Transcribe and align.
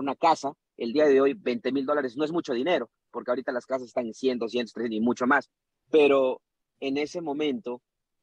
una 0.00 0.16
casa, 0.16 0.52
el 0.76 0.92
día 0.92 1.06
de 1.06 1.20
hoy 1.20 1.34
20 1.34 1.72
mil 1.72 1.86
dólares 1.86 2.16
no 2.16 2.24
es 2.24 2.32
mucho 2.32 2.54
dinero, 2.54 2.90
porque 3.10 3.30
ahorita 3.30 3.52
las 3.52 3.66
casas 3.66 3.88
están 3.88 4.06
en 4.06 4.14
100, 4.14 4.38
200, 4.38 4.72
300 4.72 4.96
y 4.96 5.00
mucho 5.00 5.26
más, 5.26 5.50
pero 5.90 6.40
en 6.80 6.96
ese 6.96 7.20
momento 7.20 7.82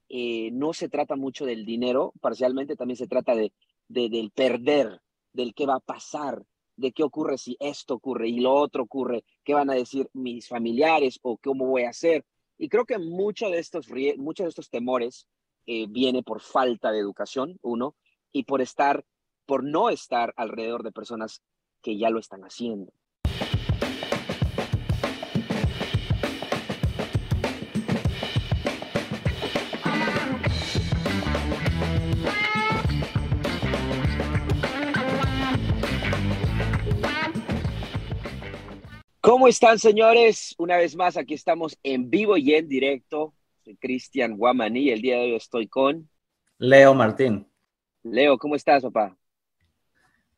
eh, 0.10 0.50
no 0.52 0.74
se 0.74 0.90
trata 0.90 1.16
mucho 1.16 1.46
del 1.46 1.66
dinero, 1.66 2.14
parcialmente 2.20 2.76
también 2.76 2.98
se 2.98 3.08
trata 3.08 3.36
de, 3.36 3.54
del 3.88 4.32
perder, 4.32 5.00
del 5.34 5.54
qué 5.54 5.66
va 5.66 5.76
a 5.76 5.80
pasar, 5.80 6.44
de 6.76 6.92
qué 6.92 7.04
ocurre 7.04 7.38
si 7.38 7.56
esto 7.60 7.96
ocurre 7.96 8.28
y 8.30 8.40
lo 8.40 8.54
otro 8.54 8.84
ocurre, 8.84 9.24
qué 9.44 9.54
van 9.54 9.70
a 9.70 9.76
decir 9.76 10.10
mis 10.14 10.48
familiares 10.48 11.20
o 11.22 11.38
cómo 11.38 11.68
voy 11.68 11.84
a 11.84 11.90
hacer. 11.90 12.26
Y 12.58 12.70
creo 12.70 12.86
que 12.86 12.98
muchos 12.98 13.52
de 13.52 13.60
estos, 13.60 13.88
muchos 14.18 14.46
de 14.46 14.50
estos 14.50 14.70
temores 14.70 15.28
eh, 15.66 15.86
viene 15.88 16.24
por 16.24 16.42
falta 16.42 16.92
de 16.92 17.00
educación, 17.00 17.58
uno, 17.62 17.96
y 18.32 18.44
por 18.44 18.62
estar, 18.62 19.06
por 19.46 19.64
no 19.64 19.90
estar 19.90 20.34
alrededor 20.36 20.84
de 20.84 20.92
personas 20.92 21.42
que 21.82 21.98
ya 21.98 22.10
lo 22.10 22.20
están 22.20 22.42
haciendo. 22.42 22.92
¿Cómo 39.22 39.48
están, 39.48 39.78
señores? 39.78 40.56
Una 40.58 40.78
vez 40.78 40.96
más, 40.96 41.16
aquí 41.16 41.36
estamos 41.36 41.78
en 41.84 42.10
vivo 42.10 42.36
y 42.38 42.56
en 42.56 42.68
directo. 42.68 43.36
Soy 43.64 43.78
Cristian 43.78 44.36
Guamaní. 44.36 44.90
El 44.90 45.04
día 45.04 45.18
de 45.18 45.22
hoy 45.26 45.36
estoy 45.36 45.68
con 45.68 46.10
Leo 46.58 46.96
Martín. 46.96 47.48
Leo, 48.02 48.40
¿cómo 48.40 48.56
estás, 48.56 48.82
papá? 48.82 49.19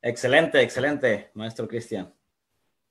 Excelente, 0.02 0.62
excelente, 0.62 1.30
maestro 1.34 1.68
Cristian. 1.68 2.14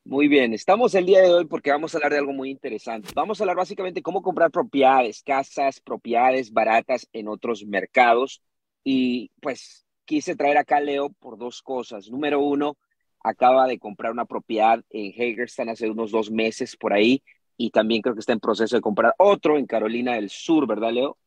Muy 0.04 0.28
bien, 0.28 0.54
estamos 0.54 0.94
el 0.94 1.06
día 1.06 1.20
de 1.20 1.32
hoy 1.32 1.44
porque 1.46 1.70
vamos 1.70 1.94
a 1.94 1.98
hablar 1.98 2.12
de 2.12 2.18
algo 2.18 2.32
muy 2.32 2.50
interesante. 2.50 3.10
Vamos 3.14 3.40
a 3.40 3.44
hablar 3.44 3.56
básicamente 3.56 4.02
cómo 4.02 4.22
comprar 4.22 4.50
propiedades, 4.50 5.22
casas, 5.22 5.80
propiedades 5.80 6.52
baratas 6.52 7.06
en 7.12 7.28
otros 7.28 7.66
mercados. 7.66 8.42
Y 8.82 9.30
pues 9.42 9.84
quise 10.04 10.36
traer 10.36 10.56
acá 10.56 10.78
a 10.78 10.80
Leo 10.80 11.10
por 11.10 11.36
dos 11.36 11.62
cosas. 11.62 12.08
Número 12.10 12.40
uno, 12.40 12.78
acaba 13.22 13.66
de 13.66 13.78
comprar 13.78 14.12
una 14.12 14.24
propiedad 14.24 14.82
en 14.90 15.12
Hagerstown 15.12 15.68
hace 15.68 15.90
unos 15.90 16.10
dos 16.10 16.30
meses 16.30 16.76
por 16.76 16.92
ahí 16.92 17.22
y 17.56 17.70
también 17.70 18.00
creo 18.00 18.14
que 18.14 18.20
está 18.20 18.32
en 18.32 18.40
proceso 18.40 18.76
de 18.76 18.82
comprar 18.82 19.14
otro 19.18 19.58
en 19.58 19.66
Carolina 19.66 20.14
del 20.14 20.30
Sur, 20.30 20.66
¿verdad, 20.66 20.92
Leo? 20.92 21.18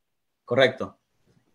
Correcto. 0.45 0.97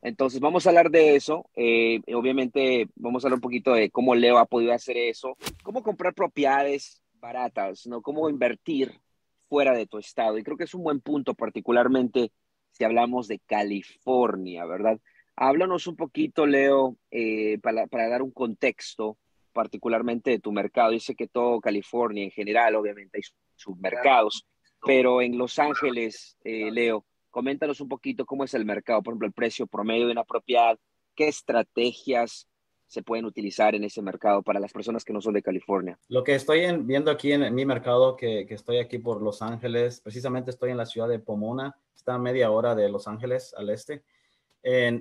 Entonces 0.09 0.41
vamos 0.41 0.67
a 0.67 0.71
hablar 0.71 0.91
de 0.91 1.17
eso. 1.17 1.49
Eh, 1.55 2.01
obviamente 2.15 2.89
vamos 2.97 3.23
a 3.23 3.29
hablar 3.29 3.37
un 3.37 3.43
poquito 3.43 3.75
de 3.75 3.91
cómo 3.91 4.15
Leo 4.15 4.39
ha 4.39 4.47
podido 4.47 4.73
hacer 4.73 4.97
eso, 4.97 5.37
cómo 5.63 5.83
comprar 5.83 6.15
propiedades 6.15 7.03
baratas, 7.15 7.87
¿no? 7.87 8.01
Cómo 8.01 8.31
invertir 8.31 9.01
fuera 9.49 9.73
de 9.73 9.87
tu 9.87 9.99
estado. 9.99 10.39
Y 10.39 10.43
creo 10.43 10.57
que 10.57 10.65
es 10.65 10.75
un 10.75 10.83
buen 10.83 11.01
punto, 11.01 11.35
particularmente 11.35 12.33
si 12.71 12.85
hablamos 12.85 13.29
de 13.29 13.39
California, 13.41 14.65
¿verdad? 14.65 14.99
Háblanos 15.37 15.87
un 15.87 15.97
poquito, 15.97 16.47
Leo, 16.47 16.97
eh, 17.11 17.59
para, 17.63 17.87
para 17.87 18.09
dar 18.09 18.23
un 18.23 18.31
contexto 18.31 19.19
particularmente 19.53 20.31
de 20.31 20.39
tu 20.39 20.53
mercado. 20.53 20.93
Dice 20.93 21.15
que 21.15 21.29
todo 21.29 21.61
California 21.61 22.25
en 22.25 22.31
general, 22.31 22.77
obviamente 22.77 23.19
hay 23.19 23.23
submercados, 23.57 24.47
pero 24.85 25.21
en 25.21 25.37
Los 25.37 25.59
Ángeles, 25.59 26.39
eh, 26.45 26.71
Leo, 26.71 27.05
coméntanos 27.31 27.81
un 27.81 27.89
poquito 27.89 28.27
cómo 28.27 28.45
es 28.45 28.55
el 28.55 28.65
mercado, 28.65 29.03
por 29.03 29.13
ejemplo, 29.13 29.27
el 29.27 29.33
precio 29.33 29.67
promedio 29.67 30.07
de 30.07 30.13
una 30.13 30.25
propiedad, 30.25 30.79
qué 31.15 31.29
estrategias 31.29 32.49
se 32.87 33.03
pueden 33.03 33.27
utilizar 33.27 33.75
en 33.75 33.85
ese 33.85 34.01
mercado 34.01 34.43
para 34.43 34.61
las 34.61 34.73
personas 34.73 35.05
que 35.05 35.13
no 35.13 35.21
son 35.21 35.35
de 35.35 35.43
California. 35.43 35.99
Lo 36.09 36.25
que 36.25 36.35
estoy 36.35 36.61
viendo 36.83 37.11
aquí 37.11 37.33
en, 37.33 37.55
mi 37.55 37.67
mercado, 37.67 38.17
que, 38.17 38.47
estoy 38.49 38.79
aquí 38.79 38.99
por 38.99 39.21
Los 39.21 39.43
Ángeles, 39.43 40.01
precisamente 40.01 40.51
estoy 40.51 40.71
en 40.71 40.79
la 40.79 40.87
ciudad 40.87 41.09
de 41.09 41.19
Pomona, 41.19 41.77
está 41.95 42.15
a 42.15 42.19
media 42.19 42.51
hora 42.51 42.75
de 42.75 42.89
Los 42.89 43.07
Ángeles 43.07 43.55
al 43.57 43.69
este, 43.69 44.03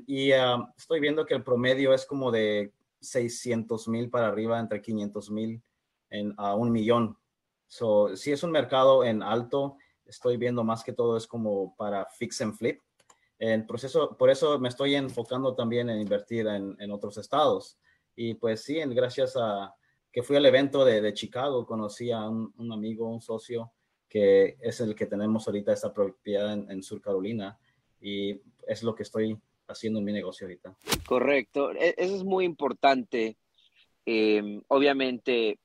y 0.05 0.31
ah, 0.33 0.73
estoy 0.77 0.99
viendo 0.99 1.25
que 1.25 1.33
el 1.33 1.43
promedio 1.43 1.93
es 1.93 2.05
como 2.05 2.29
de 2.29 2.73
600 2.99 3.87
mil 3.87 4.09
para 4.09 4.27
arriba, 4.27 4.59
entre 4.59 4.81
500 4.81 5.31
mil 5.31 5.61
a 6.37 6.55
un 6.55 6.71
millón. 6.71 7.17
So, 7.67 8.15
si 8.15 8.31
es 8.31 8.43
un 8.43 8.51
mercado 8.51 9.03
en 9.03 9.21
alto, 9.21 9.77
estoy 10.07 10.37
viendo 10.37 10.63
más 10.63 10.83
que 10.83 10.93
todo 10.93 11.17
es 11.17 11.27
como 11.27 11.75
para 11.75 12.05
fix 12.05 12.41
and 12.41 12.55
flip. 12.55 12.81
En 13.39 13.67
proceso, 13.67 14.17
por 14.17 14.29
eso 14.29 14.57
me 14.59 14.69
estoy 14.69 14.95
enfocando 14.95 15.53
también 15.53 15.89
en 15.89 16.01
invertir 16.01 16.47
en, 16.47 16.91
otros 16.91 17.17
estados. 17.17 17.77
Y 18.15 18.33
pues 18.33 18.63
sí, 18.63 18.79
gracias 18.87 19.35
a 19.37 19.75
que 20.11 20.23
fui 20.23 20.35
al 20.35 20.45
evento 20.45 20.83
de, 20.83 21.13
Chicago, 21.13 21.65
conocí 21.65 22.11
a 22.11 22.27
un, 22.27 22.71
amigo, 22.71 23.07
un 23.07 23.21
socio, 23.21 23.71
que 24.09 24.57
es 24.61 24.79
el 24.79 24.95
que 24.95 25.05
tenemos 25.05 25.47
ahorita 25.47 25.73
esta 25.73 25.93
propiedad 25.93 26.53
en, 26.53 26.71
en 26.71 26.81
Sur 26.81 26.99
Carolina. 26.99 27.59
Y 28.01 28.41
es 28.65 28.81
lo 28.81 28.95
que 28.95 29.03
estoy 29.03 29.39
haciendo 29.67 29.99
en 29.99 30.05
mi 30.05 30.13
negocio 30.13 30.47
ahorita. 30.47 30.75
Correcto, 31.07 31.71
e, 31.73 31.93
eso 31.97 32.15
es 32.15 32.23
muy 32.23 32.45
importante. 32.45 33.37
Em, 34.05 34.61
obviamente, 34.69 35.59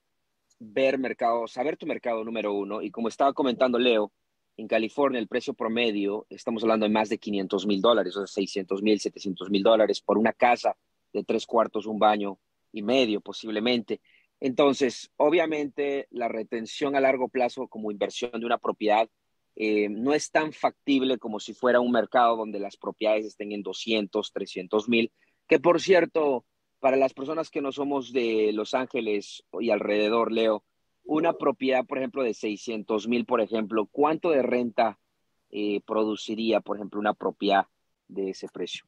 ver 0.58 0.98
mercado, 0.98 1.46
saber 1.46 1.76
tu 1.76 1.86
mercado 1.86 2.24
número 2.24 2.52
uno. 2.52 2.82
Y 2.82 2.90
como 2.90 3.08
estaba 3.08 3.32
comentando 3.32 3.78
Leo, 3.78 4.12
en 4.56 4.68
California 4.68 5.18
el 5.18 5.28
precio 5.28 5.54
promedio, 5.54 6.26
estamos 6.28 6.62
hablando 6.62 6.86
de 6.86 6.92
más 6.92 7.08
de 7.08 7.18
500 7.18 7.66
mil 7.66 7.80
dólares, 7.80 8.16
o 8.16 8.26
sea, 8.26 8.32
600 8.32 8.82
mil, 8.82 9.00
700 9.00 9.50
mil 9.50 9.62
dólares 9.62 10.00
por 10.00 10.18
una 10.18 10.32
casa 10.32 10.76
de 11.12 11.24
tres 11.24 11.46
cuartos, 11.46 11.86
un 11.86 11.98
baño 11.98 12.38
y 12.72 12.82
medio 12.82 13.20
posiblemente. 13.20 14.00
Entonces, 14.40 15.10
obviamente, 15.16 16.08
la 16.10 16.28
retención 16.28 16.96
a 16.96 17.00
largo 17.00 17.28
plazo 17.28 17.68
como 17.68 17.90
inversión 17.90 18.32
de 18.32 18.46
una 18.46 18.58
propiedad 18.58 19.08
eh, 19.54 19.88
no 19.88 20.14
es 20.14 20.30
tan 20.30 20.52
factible 20.52 21.18
como 21.18 21.38
si 21.38 21.54
fuera 21.54 21.80
un 21.80 21.92
mercado 21.92 22.36
donde 22.36 22.58
las 22.58 22.76
propiedades 22.76 23.26
estén 23.26 23.52
en 23.52 23.62
200, 23.62 24.32
300 24.32 24.88
mil, 24.88 25.12
que 25.46 25.60
por 25.60 25.80
cierto, 25.80 26.44
para 26.80 26.96
las 26.96 27.14
personas 27.14 27.50
que 27.50 27.60
no 27.60 27.70
somos 27.70 28.12
de 28.12 28.50
Los 28.52 28.74
Ángeles 28.74 29.44
y 29.60 29.70
alrededor, 29.70 30.32
Leo, 30.32 30.64
una 31.04 31.32
propiedad, 31.32 31.84
por 31.84 31.98
ejemplo, 31.98 32.22
de 32.22 32.34
600 32.34 33.08
mil, 33.08 33.24
por 33.24 33.40
ejemplo, 33.40 33.88
¿cuánto 33.90 34.30
de 34.30 34.42
renta 34.42 34.98
eh, 35.50 35.80
produciría, 35.86 36.60
por 36.60 36.76
ejemplo, 36.76 37.00
una 37.00 37.14
propiedad 37.14 37.66
de 38.08 38.30
ese 38.30 38.48
precio? 38.48 38.84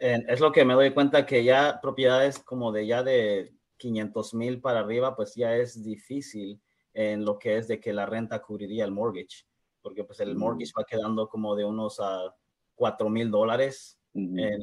es 0.00 0.40
lo 0.40 0.50
que 0.50 0.64
me 0.64 0.74
doy 0.74 0.92
cuenta 0.92 1.24
que 1.24 1.44
ya 1.44 1.78
propiedades 1.80 2.40
como 2.40 2.72
de 2.72 2.86
ya 2.86 3.04
de 3.04 3.52
500 3.76 4.34
mil 4.34 4.60
para 4.60 4.80
arriba, 4.80 5.14
pues 5.14 5.36
ya 5.36 5.54
es 5.54 5.84
difícil 5.84 6.60
en 6.92 7.24
lo 7.24 7.38
que 7.38 7.58
es 7.58 7.68
de 7.68 7.78
que 7.78 7.92
la 7.92 8.04
renta 8.04 8.42
cubriría 8.42 8.84
el 8.84 8.90
mortgage 8.90 9.46
porque 9.88 10.04
pues 10.04 10.20
el 10.20 10.36
mortgage 10.36 10.72
va 10.78 10.84
quedando 10.84 11.28
como 11.28 11.56
de 11.56 11.64
unos 11.64 12.00
a 12.00 12.34
cuatro 12.74 13.08
mil 13.08 13.30
dólares, 13.30 13.98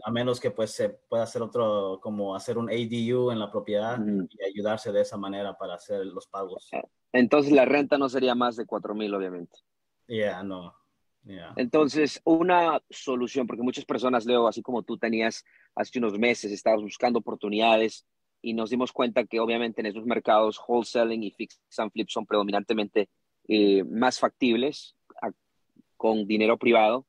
a 0.03 0.11
menos 0.11 0.39
que 0.39 0.51
pues 0.51 0.71
se 0.71 0.89
pueda 0.89 1.23
hacer 1.23 1.41
otro, 1.41 1.99
como 2.01 2.35
hacer 2.35 2.57
un 2.57 2.69
ADU 2.69 3.31
en 3.31 3.39
la 3.39 3.51
propiedad 3.51 3.99
y 4.05 4.43
ayudarse 4.43 4.91
de 4.91 5.01
esa 5.01 5.17
manera 5.17 5.57
para 5.57 5.75
hacer 5.75 6.05
los 6.05 6.27
pagos. 6.27 6.67
Eh, 6.73 6.81
entonces 7.13 7.51
la 7.51 7.65
renta 7.65 7.97
no 7.97 8.09
sería 8.09 8.35
más 8.35 8.55
de 8.55 8.65
cuatro 8.65 8.93
mil, 8.93 9.13
obviamente. 9.13 9.57
Yeah, 10.07 10.43
no. 10.43 10.73
Entonces, 11.55 12.21
una 12.23 12.79
solución, 12.89 13.47
porque 13.47 13.63
muchas 13.63 13.85
personas, 13.85 14.25
Leo, 14.25 14.47
así 14.47 14.61
como 14.61 14.83
tú 14.83 14.97
tenías 14.97 15.43
hace 15.75 15.97
unos 15.97 16.17
meses, 16.19 16.51
estabas 16.51 16.81
buscando 16.81 17.19
oportunidades 17.19 18.05
y 18.41 18.53
nos 18.53 18.69
dimos 18.69 18.91
cuenta 18.91 19.25
que 19.25 19.39
obviamente 19.39 19.81
en 19.81 19.87
esos 19.87 20.05
mercados 20.05 20.61
wholesaling 20.67 21.23
y 21.23 21.31
fix 21.31 21.59
and 21.77 21.91
flip 21.91 22.09
son 22.09 22.27
predominantemente 22.27 23.09
eh, 23.47 23.83
más 23.83 24.19
factibles 24.19 24.95
con 25.97 26.27
dinero 26.27 26.57
privado, 26.57 27.07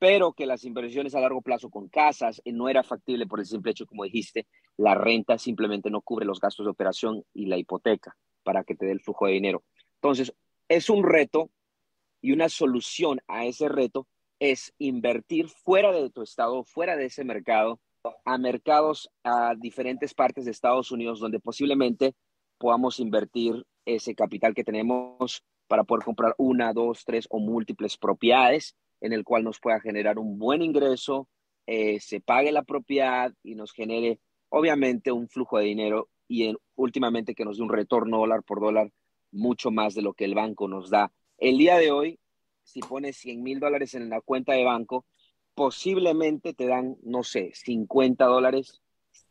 pero 0.00 0.32
que 0.32 0.46
las 0.46 0.64
inversiones 0.64 1.14
a 1.14 1.20
largo 1.20 1.42
plazo 1.42 1.68
con 1.68 1.88
casas 1.88 2.40
eh, 2.46 2.52
no 2.52 2.70
era 2.70 2.82
factible 2.82 3.26
por 3.26 3.38
el 3.38 3.46
simple 3.46 3.70
hecho, 3.70 3.86
como 3.86 4.04
dijiste, 4.04 4.48
la 4.78 4.94
renta 4.94 5.36
simplemente 5.36 5.90
no 5.90 6.00
cubre 6.00 6.24
los 6.24 6.40
gastos 6.40 6.64
de 6.64 6.70
operación 6.70 7.22
y 7.34 7.46
la 7.46 7.58
hipoteca 7.58 8.16
para 8.42 8.64
que 8.64 8.74
te 8.74 8.86
dé 8.86 8.92
el 8.92 9.02
flujo 9.02 9.26
de 9.26 9.34
dinero. 9.34 9.62
Entonces, 9.96 10.34
es 10.68 10.88
un 10.88 11.04
reto 11.04 11.50
y 12.22 12.32
una 12.32 12.48
solución 12.48 13.20
a 13.28 13.44
ese 13.44 13.68
reto 13.68 14.08
es 14.38 14.72
invertir 14.78 15.48
fuera 15.48 15.92
de 15.92 16.08
tu 16.08 16.22
estado, 16.22 16.64
fuera 16.64 16.96
de 16.96 17.04
ese 17.04 17.22
mercado, 17.22 17.78
a 18.24 18.38
mercados 18.38 19.10
a 19.22 19.54
diferentes 19.54 20.14
partes 20.14 20.46
de 20.46 20.50
Estados 20.50 20.90
Unidos 20.90 21.20
donde 21.20 21.40
posiblemente 21.40 22.14
podamos 22.56 23.00
invertir 23.00 23.66
ese 23.84 24.14
capital 24.14 24.54
que 24.54 24.64
tenemos 24.64 25.44
para 25.66 25.84
poder 25.84 26.06
comprar 26.06 26.34
una, 26.38 26.72
dos, 26.72 27.04
tres 27.04 27.26
o 27.28 27.38
múltiples 27.38 27.98
propiedades 27.98 28.74
en 29.00 29.12
el 29.12 29.24
cual 29.24 29.44
nos 29.44 29.60
pueda 29.60 29.80
generar 29.80 30.18
un 30.18 30.38
buen 30.38 30.62
ingreso, 30.62 31.28
eh, 31.66 32.00
se 32.00 32.20
pague 32.20 32.52
la 32.52 32.62
propiedad 32.62 33.32
y 33.42 33.54
nos 33.54 33.72
genere 33.72 34.20
obviamente 34.48 35.12
un 35.12 35.28
flujo 35.28 35.58
de 35.58 35.64
dinero 35.64 36.08
y 36.28 36.54
últimamente 36.74 37.34
que 37.34 37.44
nos 37.44 37.56
dé 37.56 37.62
un 37.62 37.70
retorno 37.70 38.18
dólar 38.18 38.42
por 38.42 38.60
dólar 38.60 38.90
mucho 39.32 39.70
más 39.70 39.94
de 39.94 40.02
lo 40.02 40.14
que 40.14 40.24
el 40.24 40.34
banco 40.34 40.68
nos 40.68 40.90
da. 40.90 41.12
El 41.38 41.58
día 41.58 41.76
de 41.76 41.90
hoy, 41.90 42.18
si 42.62 42.80
pones 42.80 43.16
100 43.16 43.42
mil 43.42 43.60
dólares 43.60 43.94
en 43.94 44.08
la 44.08 44.20
cuenta 44.20 44.52
de 44.52 44.64
banco, 44.64 45.06
posiblemente 45.54 46.54
te 46.54 46.66
dan, 46.66 46.96
no 47.02 47.22
sé, 47.22 47.50
50 47.54 48.24
dólares, 48.26 48.80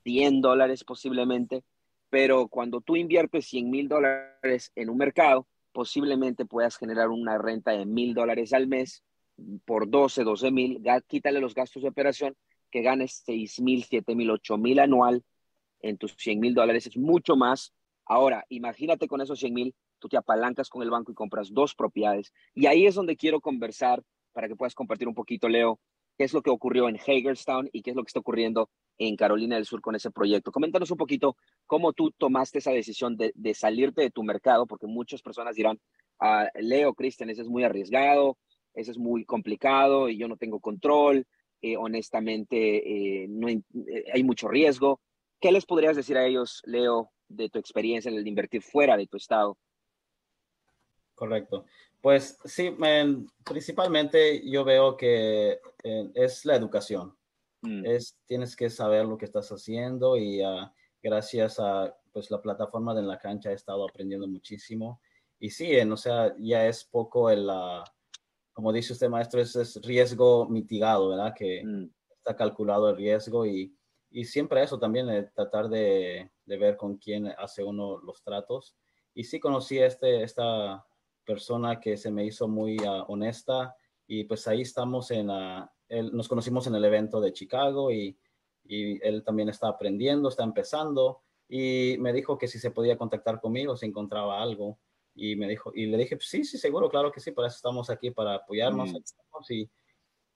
100 0.04 0.42
dólares 0.42 0.84
posiblemente 0.84 1.64
pero 2.10 2.48
cuando 2.48 2.82
tú 2.82 2.96
inviertes 2.96 3.46
100 3.48 3.70
mil 3.70 3.88
dólares 3.88 4.72
en 4.76 4.90
un 4.90 4.98
mercado, 4.98 5.48
posiblemente 5.72 6.46
puedas 6.46 6.78
generar 6.78 7.10
una 7.10 7.38
renta 7.38 7.72
de 7.72 7.86
mil 7.86 8.14
dólares 8.14 8.54
al 8.54 8.68
mes 8.68 9.04
por 9.66 9.90
12, 9.90 10.24
12 10.24 10.52
mil, 10.52 10.82
quítale 11.08 11.40
los 11.40 11.54
gastos 11.54 11.84
de 11.84 11.90
operación, 11.90 12.36
que 12.72 12.82
ganes 12.82 13.24
6 13.26 13.62
mil, 13.62 13.84
7 13.84 14.16
mil, 14.16 14.30
8 14.32 14.58
mil 14.58 14.80
anual 14.80 15.24
en 15.82 15.98
tus 15.98 16.16
100 16.18 16.40
mil 16.40 16.54
dólares, 16.54 16.88
es 16.88 16.98
mucho 16.98 17.36
más. 17.36 17.74
Ahora, 18.06 18.46
imagínate 18.50 19.08
con 19.08 19.22
esos 19.22 19.40
100 19.40 19.54
mil, 19.54 19.76
tú 20.00 20.10
te 20.10 20.18
apalancas 20.18 20.70
con 20.70 20.82
el 20.82 20.90
banco 20.90 21.12
y 21.12 21.16
compras 21.16 21.54
dos 21.54 21.76
propiedades. 21.76 22.34
Y 22.54 22.66
ahí 22.66 22.86
es 22.86 22.96
donde 22.96 23.16
quiero 23.16 23.42
conversar 23.42 24.04
para 24.34 24.48
que 24.48 24.56
puedas 24.56 24.76
compartir 24.76 25.08
un 25.08 25.16
poquito, 25.16 25.48
Leo, 25.48 25.80
qué 26.18 26.26
es 26.26 26.34
lo 26.34 26.42
que 26.42 26.50
ocurrió 26.50 26.90
en 26.90 26.98
Hagerstown 26.98 27.70
y 27.72 27.82
qué 27.82 27.92
es 27.92 27.96
lo 27.96 28.04
que 28.04 28.10
está 28.10 28.20
ocurriendo 28.20 28.70
en 28.98 29.16
Carolina 29.16 29.56
del 29.56 29.66
Sur 29.66 29.82
con 29.82 29.96
ese 29.96 30.12
proyecto. 30.12 30.52
Coméntanos 30.52 30.92
un 30.92 30.98
poquito 30.98 31.38
cómo 31.66 31.94
tú 31.94 32.12
tomaste 32.12 32.60
esa 32.60 32.72
decisión 32.72 33.16
de, 33.16 33.54
salirte 33.54 34.02
de 34.02 34.12
tu 34.12 34.24
mercado, 34.24 34.68
porque 34.68 34.86
muchas 34.86 35.22
personas 35.22 35.56
dirán, 35.56 35.80
ah, 36.20 36.50
Leo, 36.56 36.94
Cristian, 36.94 37.30
ese 37.30 37.44
es 37.44 37.48
muy 37.48 37.64
arriesgado, 37.64 38.38
ese 38.74 38.92
es 38.92 38.98
muy 38.98 39.26
complicado 39.26 40.10
y 40.10 40.18
yo 40.18 40.28
no 40.28 40.38
tengo 40.38 40.60
control, 40.60 41.26
eh, 41.62 41.76
honestamente 41.76 43.24
eh, 43.24 43.28
no 43.28 43.48
hay, 43.48 43.62
eh, 43.88 44.06
hay, 44.14 44.24
mucho 44.24 44.48
riesgo. 44.48 45.02
¿Qué 45.42 45.52
les 45.52 45.66
podrías 45.66 45.96
decir 45.98 46.18
a 46.18 46.26
ellos, 46.26 46.62
Leo, 46.66 47.12
de 47.28 47.50
tu 47.50 47.60
experiencia 47.60 48.10
en 48.10 48.16
el 48.16 48.24
de 48.24 48.30
invertir 48.30 48.62
fuera 48.62 48.96
de 48.96 49.08
tu 49.08 49.18
estado? 49.18 49.58
Correcto. 51.16 51.66
Pues 52.02 52.38
sí, 52.46 52.74
principalmente 53.44 54.50
yo 54.50 54.64
veo 54.64 54.96
que 54.96 55.60
es 55.84 56.46
la 56.46 56.56
educación. 56.56 57.14
Mm. 57.62 57.86
Es, 57.86 58.18
tienes 58.26 58.56
que 58.56 58.70
saber 58.70 59.06
lo 59.06 59.18
que 59.18 59.26
estás 59.26 59.50
haciendo 59.50 60.16
y 60.16 60.42
uh, 60.42 60.70
gracias 61.04 61.60
a 61.60 61.94
pues, 62.14 62.32
la 62.32 62.42
plataforma 62.42 62.96
de 62.96 63.02
la 63.02 63.20
cancha 63.20 63.52
he 63.52 63.56
estado 63.56 63.86
aprendiendo 63.86 64.30
muchísimo. 64.30 65.02
Y 65.40 65.50
sí, 65.50 65.78
o 65.78 65.98
sea, 65.98 66.34
ya 66.38 66.68
es 66.68 66.86
poco 66.86 67.30
el, 67.30 67.50
uh, 67.50 67.84
como 68.60 68.74
dice 68.74 68.92
usted, 68.92 69.08
maestro, 69.08 69.40
es, 69.40 69.80
riesgo 69.82 70.46
mitigado, 70.50 71.08
¿verdad? 71.08 71.34
Que 71.34 71.64
mm. 71.64 71.90
está 72.10 72.36
calculado 72.36 72.90
el 72.90 72.98
riesgo 72.98 73.46
y, 73.46 73.74
y 74.12 74.26
siempre 74.26 74.62
eso 74.62 74.78
también, 74.78 75.10
eh, 75.10 75.32
tratar 75.34 75.70
de, 75.70 76.30
de, 76.44 76.58
ver 76.58 76.76
con 76.76 76.98
quién 76.98 77.28
hace 77.38 77.64
uno 77.64 78.00
los 78.00 78.22
tratos. 78.22 78.76
Y 79.14 79.24
sí 79.24 79.40
conocí 79.40 79.80
a 79.80 79.86
este, 79.86 80.24
esta 80.24 80.86
persona 81.24 81.80
que 81.80 81.96
se 81.96 82.12
me 82.12 82.26
hizo 82.26 82.50
muy 82.50 82.78
uh, 82.80 83.06
honesta 83.08 83.74
y 84.06 84.26
pues 84.26 84.46
ahí 84.46 84.60
estamos 84.60 85.10
en, 85.10 85.28
nos 86.12 86.28
conocimos 86.28 86.68
en 86.68 86.76
el 86.76 86.84
evento 86.84 87.22
de 87.22 87.32
Chicago 87.32 87.94
y, 87.94 88.20
y, 88.66 89.02
él 89.08 89.24
también 89.24 89.48
está 89.48 89.70
aprendiendo, 89.70 90.28
está 90.28 90.44
empezando 90.44 91.22
y 91.48 91.96
me 92.00 92.12
dijo 92.12 92.38
que 92.38 92.50
si 92.50 92.60
se 92.60 92.72
podía 92.72 92.98
contactar 92.98 93.40
conmigo 93.40 93.78
si 93.78 93.86
encontraba 93.86 94.42
algo 94.42 94.80
y 95.20 95.36
me 95.36 95.48
dijo 95.48 95.72
y 95.76 95.86
le 95.88 95.98
dije 95.98 96.18
sí 96.22 96.44
sí 96.44 96.58
seguro 96.58 96.90
claro 96.90 97.12
que 97.12 97.20
sí 97.20 97.32
para 97.32 97.48
eso 97.48 97.58
estamos 97.58 97.90
aquí 97.90 98.12
para 98.12 98.36
apoyarnos 98.36 98.92
mm. 98.92 98.98
y, 99.50 99.70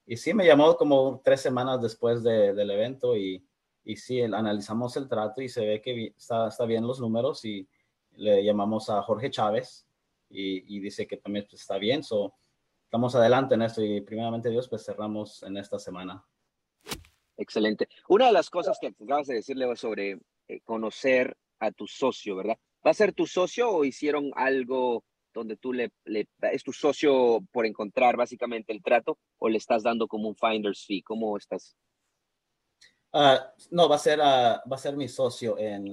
y 0.06 0.18
sí 0.18 0.33
me 0.33 0.45
llamó 0.45 0.75
como 0.75 1.21
tres 1.24 1.41
semanas 1.41 1.81
después 1.81 2.24
del 2.24 2.69
evento 2.69 3.15
y, 3.15 3.45
y 3.83 3.95
sí 3.95 4.21
analizamos 4.21 4.97
el 4.97 5.07
trato 5.07 5.41
y 5.41 5.50
se 5.50 5.65
ve 5.65 5.81
que 5.81 6.13
está, 6.18 6.47
está 6.47 6.65
bien 6.65 6.85
los 6.85 7.00
números 7.00 7.45
y 7.45 7.68
le 8.15 8.44
llamamos 8.44 8.89
a 8.89 9.01
Jorge 9.01 9.31
Chávez 9.31 9.88
y, 10.30 10.75
y 10.75 10.80
dice 10.80 11.07
que 11.07 11.18
también 11.18 11.45
pues, 11.50 11.62
está 11.62 11.77
bien 11.77 12.03
so 12.03 12.33
estamos 12.94 13.15
adelante 13.15 13.56
en 13.56 13.63
esto 13.63 13.83
y 13.83 14.01
primeramente 14.01 14.51
Dios, 14.51 14.69
pues 14.69 14.85
cerramos 14.85 15.41
en 15.41 15.57
esta 15.57 15.80
semana. 15.80 16.24
Excelente. 17.35 17.89
Una 18.07 18.27
de 18.27 18.33
las 18.33 18.51
cosas 18.51 18.77
que 18.80 18.94
acabas 19.03 19.25
de 19.25 19.33
decirle 19.33 19.75
sobre 19.75 20.19
eh, 20.47 20.62
conocer 20.63 21.35
a 21.57 21.71
tu 21.71 21.88
socio, 21.88 22.35
¿verdad? 22.35 22.56
¿Va 22.85 22.91
a 22.91 22.94
ser 22.94 23.13
tu 23.13 23.25
socio 23.25 23.69
o 23.69 23.85
hicieron 23.85 24.31
algo 24.35 25.03
donde 25.33 25.57
tú 25.57 25.74
le, 25.74 25.91
le, 26.06 26.27
es 26.51 26.63
tu 26.63 26.74
socio 26.74 27.39
por 27.51 27.65
encontrar 27.65 28.18
básicamente 28.18 28.71
el 28.71 28.83
trato 28.83 29.18
o 29.39 29.50
le 29.50 29.57
estás 29.57 29.83
dando 29.83 30.07
como 30.07 30.30
un 30.30 30.35
finder's 30.35 30.85
fee? 30.85 31.01
¿Cómo 31.01 31.38
estás? 31.38 31.75
Uh, 33.13 33.38
no, 33.71 33.88
va 33.88 33.95
a 33.95 34.00
ser 34.00 34.19
uh, 34.19 34.69
va 34.69 34.75
a 34.75 34.77
ser 34.77 34.97
mi 34.97 35.07
socio 35.07 35.57
en 35.57 35.91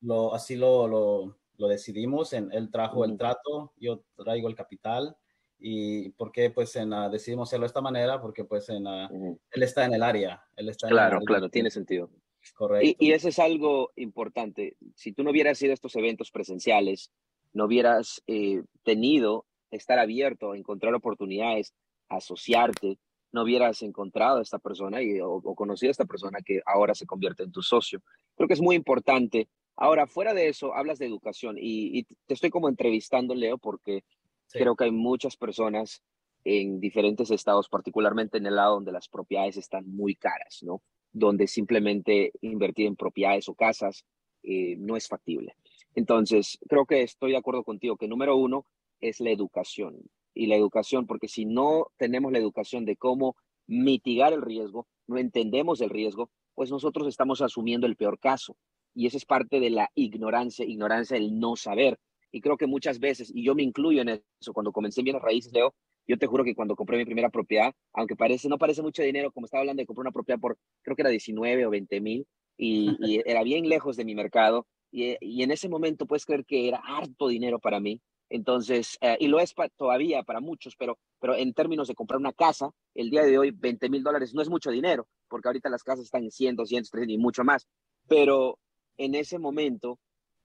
lo 0.00 0.34
así 0.34 0.56
lo, 0.56 0.86
lo, 0.88 1.38
lo 1.56 1.68
decidimos 1.68 2.32
en 2.32 2.52
él 2.52 2.70
trajo 2.70 3.04
el 3.04 3.16
trato, 3.16 3.72
yo 3.76 4.02
traigo 4.16 4.48
el 4.48 4.54
capital 4.54 5.16
y 5.58 6.10
por 6.10 6.32
qué 6.32 6.50
pues 6.50 6.76
en, 6.76 6.90
decidimos 7.10 7.48
hacerlo 7.48 7.64
de 7.64 7.68
esta 7.68 7.80
manera, 7.80 8.20
porque 8.20 8.44
pues 8.44 8.68
en, 8.68 8.86
él 8.86 9.62
está 9.62 9.84
en 9.84 9.94
el 9.94 10.02
área. 10.02 10.42
Él 10.54 10.68
está 10.68 10.88
claro, 10.88 11.20
claro, 11.20 11.48
tiene 11.48 11.70
sentido. 11.70 12.10
Correcto. 12.52 12.96
Y, 12.98 13.08
y, 13.08 13.12
eso 13.12 13.28
es 13.28 13.38
algo 13.38 13.92
importante. 13.96 14.76
Si 14.94 15.12
tú 15.12 15.22
no 15.22 15.30
hubieras 15.30 15.60
ido 15.62 15.72
a 15.72 15.74
estos 15.74 15.96
eventos 15.96 16.30
presenciales, 16.30 17.10
no 17.52 17.66
hubieras 17.66 18.22
eh, 18.26 18.62
tenido 18.82 19.46
estar 19.70 19.98
abierto 19.98 20.52
a 20.52 20.56
encontrar 20.56 20.94
oportunidades, 20.94 21.74
asociarte, 22.08 22.98
no 23.32 23.42
hubieras 23.42 23.82
encontrado 23.82 24.38
a 24.38 24.42
esta 24.42 24.58
persona 24.58 25.02
y, 25.02 25.20
o, 25.20 25.40
conocido 25.54 25.90
a 25.90 25.92
esta 25.92 26.04
persona 26.04 26.38
que 26.44 26.60
ahora 26.66 26.94
se 26.94 27.06
convierte 27.06 27.42
en 27.42 27.52
tu 27.52 27.62
socio. 27.62 28.00
Creo 28.36 28.48
que 28.48 28.54
es 28.54 28.62
muy 28.62 28.76
importante. 28.76 29.48
Ahora, 29.76 30.06
fuera 30.06 30.32
de 30.32 30.48
eso, 30.48 30.74
hablas 30.74 30.98
de 30.98 31.06
educación 31.06 31.56
y, 31.58 31.98
y 31.98 32.04
te 32.04 32.34
estoy 32.34 32.50
como 32.50 32.68
entrevistando, 32.68 33.34
Leo, 33.34 33.58
porque 33.58 34.04
Creo 34.52 34.76
que 34.76 34.84
hay 34.84 34.90
muchas 34.90 35.36
personas 35.36 36.02
en 36.44 36.80
diferentes 36.80 37.30
estados, 37.30 37.68
particularmente 37.68 38.38
en 38.38 38.46
el 38.46 38.56
lado 38.56 38.74
donde 38.74 38.92
las 38.92 39.08
propiedades 39.08 39.56
están 39.56 39.88
muy 39.88 40.14
caras, 40.14 40.60
¿no? 40.62 40.82
Donde 41.18 41.46
simplemente 41.46 42.32
invertir 42.42 42.86
en 42.86 42.94
propiedades 42.94 43.48
o 43.48 43.54
casas 43.54 44.04
eh, 44.42 44.76
no 44.76 44.96
es 44.96 45.08
factible. 45.08 45.56
Entonces, 45.94 46.58
creo 46.68 46.84
que 46.84 47.02
estoy 47.02 47.30
de 47.30 47.38
acuerdo 47.38 47.64
contigo 47.64 47.96
que 47.96 48.06
número 48.06 48.36
uno 48.36 48.66
es 49.00 49.20
la 49.20 49.30
educación. 49.30 49.96
Y 50.34 50.46
la 50.46 50.56
educación, 50.56 51.06
porque 51.06 51.26
si 51.26 51.46
no 51.46 51.86
tenemos 51.96 52.32
la 52.32 52.38
educación 52.38 52.84
de 52.84 52.96
cómo 52.96 53.34
mitigar 53.66 54.34
el 54.34 54.42
riesgo, 54.42 54.86
no 55.06 55.16
entendemos 55.16 55.80
el 55.80 55.88
riesgo, 55.88 56.30
pues 56.54 56.70
nosotros 56.70 57.08
estamos 57.08 57.40
asumiendo 57.40 57.86
el 57.86 57.96
peor 57.96 58.18
caso. 58.18 58.58
Y 58.94 59.06
esa 59.06 59.16
es 59.16 59.24
parte 59.24 59.58
de 59.58 59.70
la 59.70 59.90
ignorancia, 59.94 60.66
ignorancia 60.66 61.16
del 61.16 61.38
no 61.40 61.56
saber. 61.56 61.98
Y 62.30 62.42
creo 62.42 62.58
que 62.58 62.66
muchas 62.66 62.98
veces, 62.98 63.32
y 63.34 63.42
yo 63.42 63.54
me 63.54 63.62
incluyo 63.62 64.02
en 64.02 64.22
eso, 64.40 64.52
cuando 64.52 64.72
comencé 64.72 65.00
en 65.00 65.04
bienes 65.04 65.22
raíces, 65.22 65.52
Leo, 65.54 65.74
yo 66.06 66.18
te 66.18 66.26
juro 66.26 66.44
que 66.44 66.54
cuando 66.54 66.76
compré 66.76 66.98
mi 66.98 67.04
primera 67.04 67.30
propiedad, 67.30 67.74
aunque 67.92 68.16
parece, 68.16 68.48
no 68.48 68.58
parece 68.58 68.82
mucho 68.82 69.02
dinero, 69.02 69.32
como 69.32 69.46
estaba 69.46 69.60
hablando 69.60 69.82
de 69.82 69.86
comprar 69.86 70.02
una 70.02 70.12
propiedad 70.12 70.40
por, 70.40 70.58
creo 70.82 70.96
que 70.96 71.02
era 71.02 71.10
19 71.10 71.66
o 71.66 71.70
20 71.70 72.00
mil, 72.00 72.26
y, 72.58 73.20
era 73.26 73.42
bien 73.42 73.68
lejos 73.68 73.96
de 73.96 74.04
mi 74.04 74.14
mercado, 74.14 74.66
y, 74.90 75.16
y, 75.20 75.42
en 75.42 75.50
ese 75.50 75.68
momento 75.68 76.06
puedes 76.06 76.24
creer 76.24 76.44
que 76.44 76.68
era 76.68 76.78
harto 76.78 77.28
dinero 77.28 77.58
para 77.58 77.80
mí. 77.80 78.00
Entonces, 78.28 78.98
eh, 79.00 79.16
y 79.20 79.28
lo 79.28 79.38
es 79.38 79.54
todavía 79.76 80.22
para 80.22 80.40
muchos, 80.40 80.74
pero, 80.76 80.98
pero 81.20 81.36
en 81.36 81.52
términos 81.54 81.88
de 81.88 81.94
comprar 81.94 82.18
una 82.18 82.32
casa, 82.32 82.70
el 82.94 83.10
día 83.10 83.22
de 83.22 83.38
hoy 83.38 83.52
20 83.52 83.88
mil 83.88 84.02
dólares 84.02 84.34
no 84.34 84.42
es 84.42 84.48
mucho 84.48 84.70
dinero, 84.70 85.06
porque 85.28 85.48
ahorita 85.48 85.68
las 85.68 85.84
casas 85.84 86.06
están 86.06 86.24
en 86.24 86.30
100, 86.30 86.56
200, 86.56 86.90
300 86.90 87.14
y 87.14 87.18
mucho 87.18 87.44
más. 87.44 87.68
Pero 88.08 88.58
en 88.96 89.14
ese 89.14 89.38
momento 89.38 89.98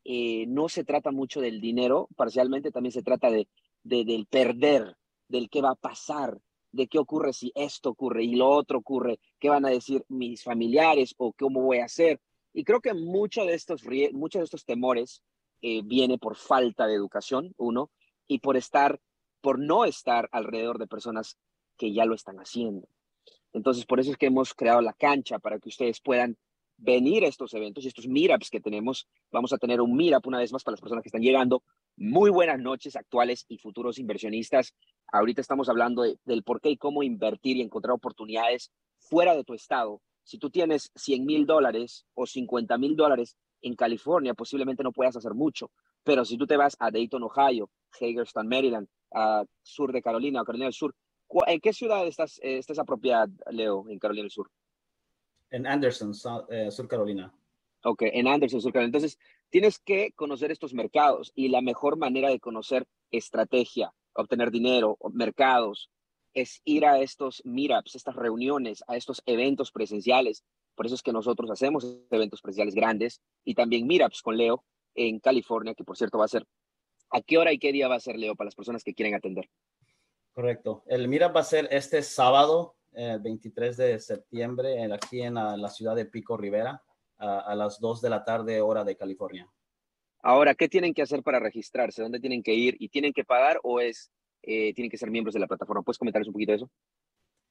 eh, 0.04 0.46
no 0.48 0.70
se 0.70 0.84
trata 0.84 1.12
mucho 1.12 1.42
del 1.42 1.60
dinero, 1.60 2.08
parcialmente 2.16 2.72
también 2.72 2.92
se 2.92 3.04
trata 3.04 3.32
de, 3.32 3.48
del 3.84 4.28
perder, 4.28 4.96
del 5.32 5.50
qué 5.50 5.62
va 5.62 5.72
a 5.72 5.76
pasar, 5.76 6.40
de 6.72 6.88
qué 6.88 7.00
ocurre 7.00 7.34
si 7.34 7.52
esto 7.56 7.90
ocurre 7.90 8.24
y 8.24 8.36
lo 8.36 8.50
otro 8.50 8.80
ocurre, 8.80 9.20
qué 9.40 9.50
van 9.50 9.66
a 9.66 9.70
decir 9.70 10.04
mis 10.10 10.44
familiares 10.44 11.16
o 11.18 11.34
cómo 11.34 11.62
voy 11.62 11.80
a 11.80 11.86
hacer. 11.86 12.20
Y 12.54 12.64
creo 12.64 12.82
que 12.82 12.94
muchos 12.94 13.48
de 13.48 13.54
estos, 13.54 13.84
muchos 14.14 14.42
de 14.42 14.44
estos 14.44 14.66
temores 14.66 15.24
eh, 15.62 15.82
viene 15.84 16.18
por 16.18 16.36
falta 16.36 16.86
de 16.86 16.96
educación, 16.96 17.54
uno, 17.58 17.90
y 18.28 18.40
por 18.40 18.58
estar, 18.58 19.00
por 19.42 19.58
no 19.58 19.86
estar 19.86 20.28
alrededor 20.32 20.78
de 20.80 20.88
personas 20.88 21.38
que 21.78 21.94
ya 21.94 22.06
lo 22.06 22.14
están 22.14 22.38
haciendo. 22.38 22.88
Entonces, 23.54 23.86
por 23.86 24.00
eso 24.00 24.12
es 24.12 24.18
que 24.18 24.28
hemos 24.28 24.54
creado 24.54 24.82
la 24.82 24.94
cancha 24.94 25.40
para 25.40 25.60
que 25.60 25.70
ustedes 25.70 26.02
puedan 26.02 26.38
venir 26.78 27.24
a 27.24 27.28
estos 27.28 27.54
eventos 27.54 27.84
y 27.84 27.88
estos 27.88 28.08
meetups 28.08 28.50
que 28.50 28.60
tenemos. 28.60 29.08
Vamos 29.32 29.54
a 29.54 29.58
tener 29.58 29.82
un 29.82 29.96
meetup 29.96 30.28
una 30.28 30.40
vez 30.40 30.52
más 30.52 30.64
para 30.64 30.74
las 30.74 30.82
personas 30.82 31.04
que 31.04 31.10
están 31.10 31.22
llegando. 31.22 31.64
Muy 32.04 32.32
buenas 32.32 32.60
noches, 32.60 32.96
actuales 32.96 33.46
y 33.48 33.60
futuros 33.60 34.00
inversionistas. 34.00 34.74
Ahorita 35.12 35.40
estamos 35.40 35.70
hablando 35.70 36.02
del 36.26 36.42
por 36.42 36.60
qué 36.60 36.72
y 36.72 36.78
cómo 36.78 37.04
invertir 37.04 37.58
y 37.58 37.62
encontrar 37.62 37.94
oportunidades 37.94 38.72
fuera 38.98 39.36
de 39.36 39.44
tu 39.44 39.54
estado. 39.54 40.02
Si 40.24 40.40
tú 40.40 40.50
tienes 40.50 40.90
100 40.96 41.24
mil 41.24 41.46
dólares 41.46 42.08
o 42.16 42.26
50 42.26 42.76
mil 42.80 42.96
dólares 42.96 43.38
en 43.62 43.76
California, 43.76 44.34
posiblemente 44.34 44.82
no 44.82 44.92
puedas 44.92 45.16
hacer 45.16 45.36
mucho. 45.36 45.70
Pero 46.04 46.26
si 46.26 46.40
tú 46.40 46.48
te 46.48 46.58
vas 46.58 46.76
a 46.80 46.90
Dayton, 46.90 47.22
Ohio, 47.22 47.70
Hagerstown, 48.00 48.48
Maryland, 48.48 48.88
a 49.14 49.46
sur 49.62 49.94
de 49.94 50.02
Carolina 50.02 50.42
o 50.42 50.44
Carolina 50.44 50.66
del 50.66 50.74
Sur, 50.74 50.96
¿en 51.46 51.60
qué 51.60 51.72
ciudad 51.72 52.08
estás, 52.08 52.40
eh, 52.42 52.58
está 52.58 52.74
esa 52.74 52.84
propiedad, 52.84 53.30
Leo, 53.52 53.86
en 53.88 54.00
Carolina 54.00 54.24
del 54.24 54.32
Sur? 54.32 54.50
En 55.52 55.68
Anderson, 55.68 56.14
eh, 56.50 56.72
Sur 56.72 56.88
Carolina. 56.88 57.32
Ok, 57.84 58.02
en 58.06 58.28
Anderson, 58.28 58.60
Sur 58.60 58.74
Carolina. 58.74 58.88
Entonces, 58.88 59.20
tienes 59.52 59.78
que 59.80 60.14
conocer 60.14 60.52
estos 60.52 60.74
mercados 60.74 61.32
y 61.36 61.50
la 61.50 61.62
mejor 61.62 61.98
manera 61.98 62.30
de 62.30 62.40
conocer 62.40 62.88
estrategia, 63.12 63.94
obtener 64.14 64.50
dinero, 64.50 64.98
mercados, 65.14 65.92
es 66.34 66.62
ir 66.64 66.86
a 66.86 67.00
estos 67.00 67.42
meetups, 67.46 67.96
estas 67.96 68.16
reuniones, 68.16 68.84
a 68.88 68.96
estos 68.96 69.22
eventos 69.26 69.72
presenciales 69.72 70.44
Por 70.76 70.86
eso 70.86 70.96
es 70.96 71.04
que 71.04 71.12
nosotros 71.12 71.52
hacemos 71.52 71.86
eventos 72.10 72.42
presenciales 72.42 72.74
grandes 72.74 73.22
y 73.44 73.54
también 73.54 73.86
meetups 73.86 74.22
con 74.22 74.38
Leo 74.38 74.64
en 74.96 75.20
California, 75.20 75.76
que 75.76 75.84
por 75.84 75.98
cierto 75.98 76.18
va 76.18 76.26
a 76.26 76.30
ser, 76.30 76.46
¿a 77.12 77.22
qué 77.22 77.38
hora 77.38 77.52
y 77.52 77.60
qué 77.60 77.72
día 77.72 77.90
va 77.90 77.96
a 77.96 78.00
ser 78.00 78.18
Leo 78.18 78.36
para 78.36 78.48
las 78.48 78.56
personas 78.56 78.84
que 78.84 78.94
quieren 78.94 79.14
atender? 79.14 79.50
Correcto. 80.32 80.84
El 80.88 81.10
meetup 81.10 81.36
va 81.36 81.42
a 81.42 81.44
ser 81.44 81.68
este 81.72 82.02
sábado, 82.02 82.76
el 82.94 83.20
23 83.20 83.78
de 83.78 84.00
septiembre, 84.00 84.82
aquí 84.94 85.22
en 85.22 85.34
la, 85.34 85.70
ciudad 85.70 85.96
de 85.96 86.06
Pico 86.06 86.38
Rivera, 86.38 86.82
a, 87.22 87.56
las 87.56 87.80
2 87.80 88.02
de 88.02 88.10
la 88.10 88.24
tarde, 88.24 88.62
hora 88.62 88.84
de 88.84 88.98
California. 88.98 89.50
Ahora, 90.24 90.54
¿qué 90.56 90.68
tienen 90.68 90.94
que 90.94 91.02
hacer 91.02 91.24
para 91.24 91.40
registrarse? 91.40 92.02
¿Dónde 92.02 92.20
tienen 92.20 92.44
que 92.44 92.54
ir? 92.54 92.76
¿Y 92.80 92.90
tienen 92.90 93.14
que 93.14 93.24
pagar 93.24 93.60
o 93.64 93.80
es, 93.80 94.12
eh, 94.44 94.74
tienen 94.74 94.90
que 94.90 94.98
ser 94.98 95.10
miembros 95.10 95.34
de 95.34 95.40
la 95.40 95.48
plataforma? 95.48 95.84
¿Puedes 95.84 95.98
comentarles 95.98 96.28
un 96.28 96.34
poquito 96.34 96.52
de 96.52 96.58
eso? 96.58 96.72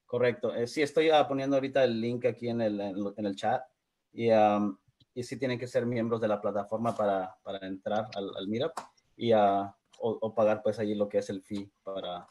Correcto. 0.05 0.53
Eh, 0.55 0.67
sí, 0.67 0.81
estoy 0.81 1.09
ah, 1.09 1.27
poniendo 1.27 1.55
ahorita 1.55 1.83
el 1.83 1.99
link 1.99 2.25
aquí 2.25 2.49
en 2.49 2.61
el, 2.61 2.79
en 2.79 3.25
el 3.25 3.35
chat 3.35 3.63
y, 4.13 4.29
y 5.13 5.23
sí 5.23 5.37
tienen 5.37 5.57
que 5.57 5.67
ser 5.67 5.85
miembros 5.85 6.21
de 6.21 6.27
la 6.27 6.41
plataforma 6.41 6.95
para, 6.95 7.35
para 7.43 7.65
entrar 7.65 8.07
al, 8.15 8.31
al 8.35 8.47
Meetup 8.47 8.73
y 9.15 9.33
uh, 9.33 9.69
o, 10.01 10.33
pagar 10.33 10.61
pues 10.63 10.79
allí 10.79 10.95
lo 10.95 11.07
que 11.07 11.19
es 11.19 11.29
el 11.29 11.41
fee 11.41 11.71
para, 11.83 12.27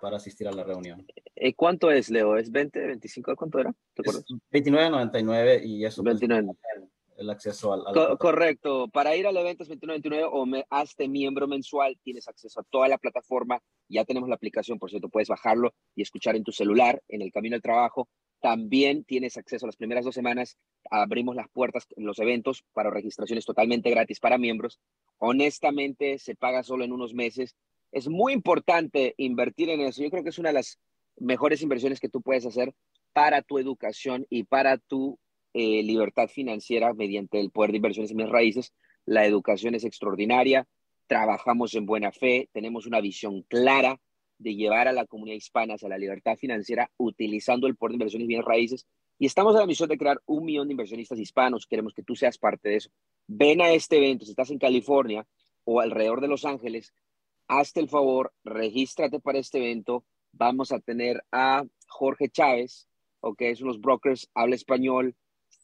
para 0.00 0.16
asistir 0.16 0.48
a 0.48 0.52
la 0.52 0.64
reunión. 0.64 1.06
Eh, 1.36 1.54
¿Cuánto 1.54 1.90
es, 1.90 2.10
Leo? 2.10 2.36
¿Es 2.36 2.50
20, 2.50 2.78
25? 2.86 3.36
¿Cuánto 3.36 3.58
era? 3.58 3.72
¿Te 3.94 4.02
acuerdas? 4.02 4.24
29.99 4.52 5.64
y 5.64 5.84
eso. 5.84 6.02
29. 6.02 6.44
Pues, 6.44 6.88
el 7.18 7.30
acceso 7.30 7.72
al... 7.72 8.18
correcto. 8.18 8.88
Para 8.88 9.16
ir 9.16 9.26
al 9.26 9.36
evento 9.36 9.64
es 9.64 9.70
29.99 9.70 10.28
o 10.32 10.46
me, 10.46 10.64
hazte 10.70 11.08
miembro 11.08 11.48
mensual, 11.48 11.98
tienes 12.02 12.28
acceso 12.28 12.60
a 12.60 12.64
toda 12.70 12.88
la 12.88 12.96
plataforma. 12.96 13.60
Ya 13.88 14.04
tenemos 14.04 14.28
la 14.28 14.36
aplicación, 14.36 14.78
por 14.78 14.88
cierto, 14.88 15.08
puedes 15.08 15.28
bajarlo 15.28 15.74
y 15.96 16.02
escuchar 16.02 16.36
en 16.36 16.44
tu 16.44 16.52
celular, 16.52 17.02
en 17.08 17.22
el 17.22 17.32
camino 17.32 17.56
al 17.56 17.62
trabajo. 17.62 18.08
También 18.40 19.02
tienes 19.02 19.36
acceso 19.36 19.66
a 19.66 19.68
las 19.68 19.76
primeras 19.76 20.04
dos 20.04 20.14
semanas. 20.14 20.56
Abrimos 20.90 21.34
las 21.34 21.48
puertas 21.48 21.86
en 21.96 22.06
los 22.06 22.20
eventos 22.20 22.64
para 22.72 22.90
registraciones 22.90 23.44
totalmente 23.44 23.90
gratis 23.90 24.20
para 24.20 24.38
miembros. 24.38 24.78
Honestamente, 25.18 26.18
se 26.18 26.36
paga 26.36 26.62
solo 26.62 26.84
en 26.84 26.92
unos 26.92 27.14
meses. 27.14 27.56
Es 27.92 28.08
muy 28.08 28.32
importante 28.32 29.14
invertir 29.16 29.70
en 29.70 29.80
eso. 29.80 30.02
Yo 30.02 30.10
creo 30.10 30.22
que 30.22 30.30
es 30.30 30.38
una 30.38 30.50
de 30.50 30.54
las 30.54 30.78
mejores 31.16 31.62
inversiones 31.62 32.00
que 32.00 32.08
tú 32.08 32.22
puedes 32.22 32.46
hacer 32.46 32.74
para 33.12 33.42
tu 33.42 33.58
educación 33.58 34.26
y 34.30 34.44
para 34.44 34.78
tu 34.78 35.18
eh, 35.54 35.82
libertad 35.82 36.28
financiera 36.28 36.92
mediante 36.94 37.40
el 37.40 37.50
poder 37.50 37.70
de 37.70 37.78
inversiones 37.78 38.10
en 38.10 38.18
mis 38.18 38.28
raíces. 38.28 38.72
La 39.04 39.24
educación 39.26 39.74
es 39.74 39.84
extraordinaria, 39.84 40.66
trabajamos 41.06 41.74
en 41.74 41.86
buena 41.86 42.12
fe, 42.12 42.48
tenemos 42.52 42.86
una 42.86 43.00
visión 43.00 43.42
clara 43.42 43.98
de 44.38 44.54
llevar 44.54 44.86
a 44.86 44.92
la 44.92 45.06
comunidad 45.06 45.36
hispana 45.36 45.74
hacia 45.74 45.88
la 45.88 45.98
libertad 45.98 46.36
financiera 46.36 46.90
utilizando 46.96 47.66
el 47.66 47.76
poder 47.76 47.92
de 47.92 47.94
inversiones 47.96 48.24
en 48.24 48.28
bienes 48.28 48.46
raíces. 48.46 48.86
Y 49.18 49.26
estamos 49.26 49.54
en 49.54 49.60
la 49.60 49.66
misión 49.66 49.88
de 49.88 49.98
crear 49.98 50.20
un 50.26 50.44
millón 50.44 50.68
de 50.68 50.74
inversionistas 50.74 51.18
hispanos. 51.18 51.66
Queremos 51.66 51.92
que 51.92 52.04
tú 52.04 52.14
seas 52.14 52.38
parte 52.38 52.68
de 52.68 52.76
eso. 52.76 52.90
Ven 53.26 53.60
a 53.60 53.72
este 53.72 53.96
evento, 53.96 54.24
si 54.24 54.30
estás 54.30 54.50
en 54.50 54.58
California 54.58 55.26
o 55.64 55.80
alrededor 55.80 56.20
de 56.20 56.28
Los 56.28 56.44
Ángeles, 56.44 56.92
hazte 57.48 57.80
el 57.80 57.88
favor, 57.88 58.32
regístrate 58.44 59.20
para 59.20 59.38
este 59.38 59.58
evento. 59.58 60.04
Vamos 60.32 60.70
a 60.70 60.78
tener 60.78 61.24
a 61.32 61.64
Jorge 61.88 62.28
Chávez, 62.28 62.86
ok, 63.20 63.40
es 63.42 63.62
unos 63.62 63.80
brokers, 63.80 64.30
habla 64.34 64.54
español, 64.54 65.16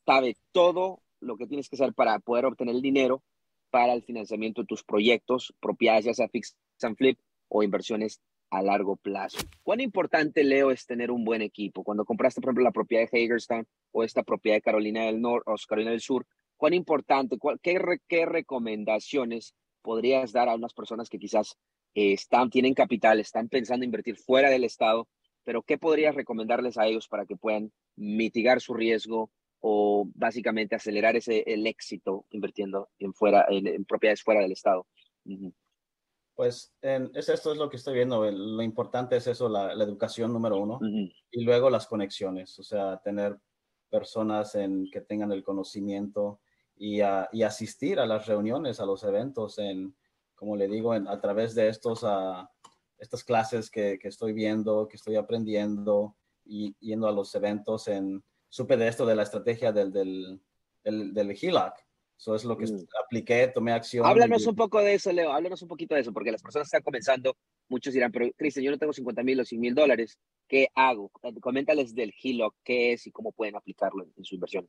sabe 0.06 0.36
todo 0.52 1.02
lo 1.20 1.36
que 1.36 1.46
tienes 1.46 1.68
que 1.68 1.76
hacer 1.76 1.94
para 1.94 2.18
poder 2.18 2.46
obtener 2.46 2.74
el 2.74 2.82
dinero 2.82 3.22
para 3.70 3.92
el 3.92 4.02
financiamiento 4.02 4.62
de 4.62 4.66
tus 4.66 4.84
proyectos, 4.84 5.52
propiedades, 5.60 6.04
ya 6.04 6.14
sea 6.14 6.28
fix 6.28 6.56
and 6.82 6.96
flip 6.96 7.18
o 7.48 7.62
inversiones 7.62 8.20
a 8.50 8.62
largo 8.62 8.96
plazo. 8.96 9.38
¿Cuán 9.62 9.80
importante, 9.80 10.44
Leo, 10.44 10.70
es 10.70 10.86
tener 10.86 11.10
un 11.10 11.24
buen 11.24 11.42
equipo? 11.42 11.82
Cuando 11.82 12.04
compraste, 12.04 12.40
por 12.40 12.50
ejemplo, 12.50 12.64
la 12.64 12.70
propiedad 12.70 13.08
de 13.10 13.24
Hagerstown 13.24 13.66
o 13.90 14.04
esta 14.04 14.22
propiedad 14.22 14.58
de 14.58 14.62
Carolina 14.62 15.06
del 15.06 15.20
Norte 15.20 15.50
o 15.50 15.56
Carolina 15.68 15.90
del 15.90 16.00
Sur, 16.00 16.24
¿cuán 16.56 16.72
importante, 16.72 17.36
qué, 17.62 17.80
qué, 18.06 18.26
recomendaciones 18.26 19.54
podrías 19.84 20.32
dar 20.32 20.48
a 20.48 20.54
unas 20.54 20.72
personas 20.72 21.10
que 21.10 21.18
quizás 21.18 21.56
eh, 21.94 22.14
están, 22.14 22.48
tienen 22.48 22.74
capital, 22.74 23.20
están 23.20 23.48
pensando 23.48 23.84
invertir 23.84 24.16
fuera 24.16 24.48
del 24.48 24.64
Estado, 24.64 25.06
pero 25.44 25.62
qué 25.62 25.76
podrías 25.76 26.14
recomendarles 26.14 26.78
a 26.78 26.86
ellos 26.86 27.06
para 27.06 27.26
que 27.26 27.36
puedan 27.36 27.70
mitigar 27.94 28.62
su 28.62 28.72
riesgo, 28.72 29.30
o 29.66 30.06
básicamente 30.14 30.74
acelerar 30.74 31.16
ese, 31.16 31.42
el 31.46 31.66
éxito 31.66 32.26
invirtiendo 32.30 32.90
en, 32.98 33.14
fuera, 33.14 33.46
en, 33.48 33.86
propiedades 33.86 34.22
fuera 34.22 34.42
del 34.42 34.52
Estado. 34.52 34.86
Pues 36.34 36.74
es 36.82 37.28
esto 37.30 37.52
es 37.52 37.56
lo 37.56 37.70
que 37.70 37.78
estoy 37.78 37.94
viendo. 37.94 38.30
Lo 38.30 38.62
importante 38.62 39.16
es 39.16 39.26
eso, 39.26 39.48
la, 39.48 39.72
educación 39.72 40.34
número 40.34 40.58
uno, 40.58 40.78
y 41.30 41.44
luego 41.44 41.70
las 41.70 41.86
conexiones, 41.86 42.58
o 42.58 42.62
sea, 42.62 42.98
tener 42.98 43.38
personas 43.88 44.54
en, 44.54 44.90
que 44.90 45.00
tengan 45.00 45.32
el 45.32 45.42
conocimiento 45.42 46.40
y, 46.84 47.00
y, 47.32 47.42
asistir 47.42 47.98
a 47.98 48.04
las 48.04 48.26
reuniones, 48.26 48.78
a 48.78 48.84
los 48.84 49.04
eventos, 49.04 49.58
en, 49.58 49.96
como 50.34 50.54
le 50.54 50.68
digo, 50.68 50.94
en, 50.94 51.08
a 51.08 51.18
través 51.18 51.54
de 51.54 51.68
estos, 51.68 52.04
a, 52.04 52.50
estas 52.98 53.24
clases 53.24 53.70
que, 53.70 53.98
que, 53.98 54.08
estoy 54.08 54.34
viendo, 54.34 54.86
que 54.86 54.96
estoy 54.96 55.16
aprendiendo 55.16 56.14
y 56.44 56.76
yendo 56.80 57.08
a 57.08 57.12
los 57.12 57.34
eventos 57.34 57.88
en 57.88 58.22
supe 58.50 58.76
de 58.76 58.88
esto 58.88 59.06
de 59.06 59.14
la 59.14 59.22
estrategia 59.22 59.72
del, 59.72 59.92
del, 59.92 60.42
del, 60.84 61.14
del 61.14 61.30
HELOC. 61.30 61.74
Eso 62.18 62.34
es 62.34 62.44
lo 62.44 62.56
que 62.56 62.66
mm. 62.66 62.86
apliqué, 63.04 63.48
tomé 63.48 63.72
acción. 63.72 64.06
Háblanos 64.06 64.46
un 64.46 64.54
poco 64.54 64.80
de 64.80 64.94
eso, 64.94 65.10
Leo. 65.10 65.32
Háblanos 65.32 65.62
un 65.62 65.68
poquito 65.68 65.94
de 65.94 66.02
eso, 66.02 66.12
porque 66.12 66.32
las 66.32 66.42
personas 66.42 66.68
están 66.68 66.82
comenzando. 66.82 67.36
Muchos 67.68 67.94
dirán, 67.94 68.12
pero 68.12 68.30
Cristian, 68.36 68.64
yo 68.64 68.70
no 68.70 68.78
tengo 68.78 68.92
50 68.92 69.22
mil 69.22 69.40
o 69.40 69.44
100 69.44 69.60
mil 69.60 69.74
dólares. 69.74 70.18
¿Qué 70.46 70.68
hago? 70.74 71.10
Coméntales 71.40 71.94
del 71.94 72.12
HELOC, 72.22 72.54
qué 72.62 72.92
es 72.92 73.06
y 73.06 73.10
cómo 73.10 73.32
pueden 73.32 73.56
aplicarlo 73.56 74.06
en, 74.16 74.24
su 74.24 74.34
inversión. 74.34 74.68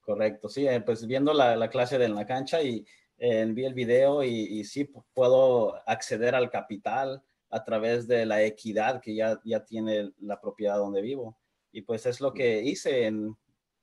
Correcto, 0.00 0.48
sí, 0.48 0.66
eh, 0.66 0.80
pues 0.80 1.06
viendo 1.06 1.32
la, 1.32 1.56
la, 1.56 1.68
clase 1.68 1.98
de 1.98 2.08
la 2.08 2.26
cancha 2.26 2.62
y 2.62 2.84
eh, 3.18 3.46
vi 3.48 3.64
el 3.64 3.74
video 3.74 4.24
y, 4.24 4.28
y, 4.30 4.64
sí 4.64 4.90
puedo 5.12 5.76
acceder 5.86 6.34
al 6.34 6.50
capital 6.50 7.22
a 7.50 7.64
través 7.64 8.08
de 8.08 8.24
la 8.24 8.42
equidad 8.42 9.00
que 9.00 9.14
ya, 9.14 9.40
ya 9.44 9.64
tiene 9.64 10.12
la 10.20 10.40
propiedad 10.40 10.78
donde 10.78 11.02
vivo. 11.02 11.36
Y 11.72 11.82
pues 11.82 12.06
es 12.06 12.20
lo 12.20 12.32
que 12.32 12.62
hice. 12.62 13.06
En, 13.06 13.36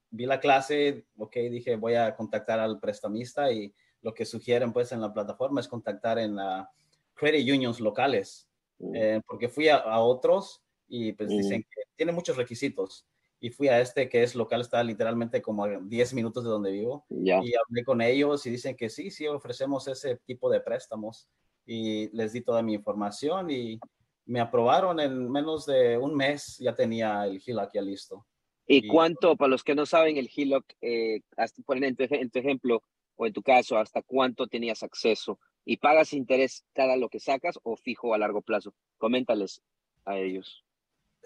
vi 0.09 0.25
la 0.25 0.39
clase, 0.39 1.05
ok, 1.17 1.35
dije 1.51 1.75
voy 1.75 1.95
a 1.95 2.15
contactar 2.15 2.59
al 2.59 2.79
prestamista 2.79 3.51
y 3.51 3.73
lo 4.01 4.13
que 4.13 4.25
sugieren 4.25 4.73
pues 4.73 4.91
en 4.91 5.01
la 5.01 5.13
plataforma 5.13 5.59
es 5.59 5.67
contactar 5.67 6.17
en 6.17 6.35
la 6.35 6.69
credit 7.13 7.49
unions 7.49 7.79
locales, 7.79 8.47
mm. 8.79 8.95
eh, 8.95 9.21
porque 9.27 9.49
fui 9.49 9.69
a, 9.69 9.99
otros 9.99 10.63
y 10.87 11.13
pues 11.13 11.29
dicen 11.29 11.59
mm. 11.59 11.63
que 11.63 11.81
tiene 11.95 12.11
muchos 12.11 12.37
requisitos. 12.37 13.05
Y 13.39 13.51
fui 13.51 13.67
a 13.67 13.79
este 13.79 14.09
que 14.09 14.23
es 14.23 14.35
local, 14.35 14.61
está 14.61 14.83
literalmente 14.83 15.41
como 15.41 15.65
a 15.65 15.79
10 15.79 16.13
minutos 16.13 16.43
de 16.43 16.49
donde 16.49 16.71
vivo. 16.71 17.05
Y 17.09 17.31
hablé 17.31 17.83
con 17.85 18.01
ellos 18.01 18.45
y 18.45 18.49
dicen 18.49 18.75
que 18.75 18.89
sí, 18.89 19.11
sí 19.11 19.27
ofrecemos 19.27 19.87
ese 19.87 20.17
tipo 20.25 20.49
de 20.49 20.61
préstamos. 20.61 21.29
Y 21.65 22.09
les 22.15 22.33
di 22.33 22.41
toda 22.41 22.61
mi 22.63 22.73
información 22.73 23.51
y 23.51 23.79
me 24.25 24.39
aprobaron 24.39 24.99
en 24.99 25.31
menos 25.31 25.65
de 25.65 25.97
un 25.97 26.15
mes, 26.15 26.57
ya 26.59 26.75
tenía 26.75 27.25
el 27.25 27.41
HELOC 27.45 27.73
ya 27.73 27.81
listo. 27.81 28.25
¿Y, 28.67 28.87
cuánto, 28.87 29.37
para 29.37 29.49
los 29.49 29.63
que 29.63 29.75
no 29.75 29.85
saben, 29.85 30.17
el 30.17 30.29
HELOC, 30.33 30.65
eh, 30.81 31.21
ponen 31.65 31.83
en 31.85 31.95
tu, 31.95 32.03
en 32.09 32.29
tu 32.29 32.39
ejemplo 32.39 32.83
o 33.15 33.25
en 33.25 33.33
tu 33.33 33.41
caso, 33.41 33.77
hasta 33.77 34.01
cuánto 34.01 34.47
tenías 34.47 34.83
acceso? 34.83 35.39
¿Y 35.63 35.77
pagas 35.77 36.13
interés 36.13 36.65
cada 36.73 36.97
lo 36.97 37.09
que 37.09 37.19
sacas 37.19 37.57
o 37.63 37.77
fijo 37.77 38.13
a 38.13 38.17
largo 38.17 38.41
plazo? 38.41 38.73
Coméntales 38.97 39.61
a 40.05 40.17
ellos. 40.17 40.65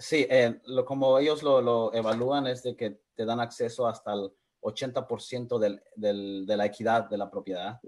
Sí, 0.02 0.26
eh, 0.30 0.60
lo, 0.66 0.84
como 0.84 1.18
ellos 1.20 1.44
lo, 1.44 1.62
lo, 1.62 1.94
evalúan 1.94 2.48
es 2.48 2.64
de 2.64 2.76
que 2.76 3.02
te 3.14 3.24
dan 3.24 3.40
acceso 3.40 3.88
hasta 3.88 4.14
el 4.14 4.32
80% 4.62 5.60
del, 5.60 5.82
del, 5.96 6.46
de 6.46 6.58
la 6.58 6.66
equidad 6.66 7.08
de 7.08 7.18
la 7.18 7.30
propiedad. 7.30 7.80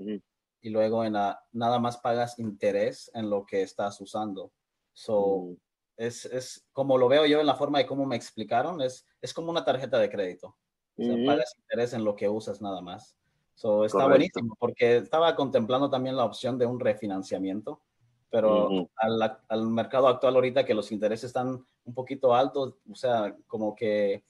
Y 0.62 0.70
luego 0.70 1.04
en 1.04 1.14
la, 1.14 1.44
nada 1.52 1.80
más 1.80 1.98
pagas 1.98 2.38
interés 2.38 3.10
en 3.16 3.30
lo 3.30 3.46
que 3.46 3.64
estás 3.64 4.00
usando. 4.00 4.52
So, 4.94 5.38
mm. 5.38 5.56
es, 5.98 6.26
es, 6.26 6.68
como 6.72 6.98
lo 6.98 7.08
veo 7.08 7.26
yo 7.26 7.40
en 7.40 7.48
la 7.48 7.56
forma 7.56 7.80
de 7.80 7.88
cómo 7.88 8.06
me 8.06 8.16
explicaron, 8.16 8.80
es, 8.82 9.06
es 9.20 9.34
como 9.34 9.50
una 9.50 9.66
tarjeta 9.66 9.98
de 9.98 10.10
crédito. 10.10 10.56
O 10.96 11.04
sea, 11.04 11.16
pagas 11.26 11.56
interés 11.58 11.94
en 11.94 12.04
lo 12.04 12.16
que 12.16 12.30
usas 12.30 12.62
nada 12.62 12.80
más. 12.80 13.18
So, 13.56 13.86
está 13.86 14.08
buenísimo 14.08 14.56
porque 14.60 14.98
estaba 14.98 15.36
contemplando 15.36 15.90
también 15.90 16.16
la 16.16 16.26
opción 16.26 16.60
de 16.60 16.68
un 16.68 16.80
refinanciamiento, 16.80 17.82
pero 18.34 18.90
al, 18.96 19.38
al, 19.48 19.68
mercado 19.68 20.08
actual 20.08 20.34
ahorita 20.34 20.66
que 20.66 20.74
los 20.74 20.92
intereses 20.92 21.26
están 21.26 21.64
un 21.84 21.94
poquito 21.94 22.34
altos, 22.34 22.80
o 22.92 22.96
sea, 22.96 23.38
como 23.46 23.76
que 23.76 24.24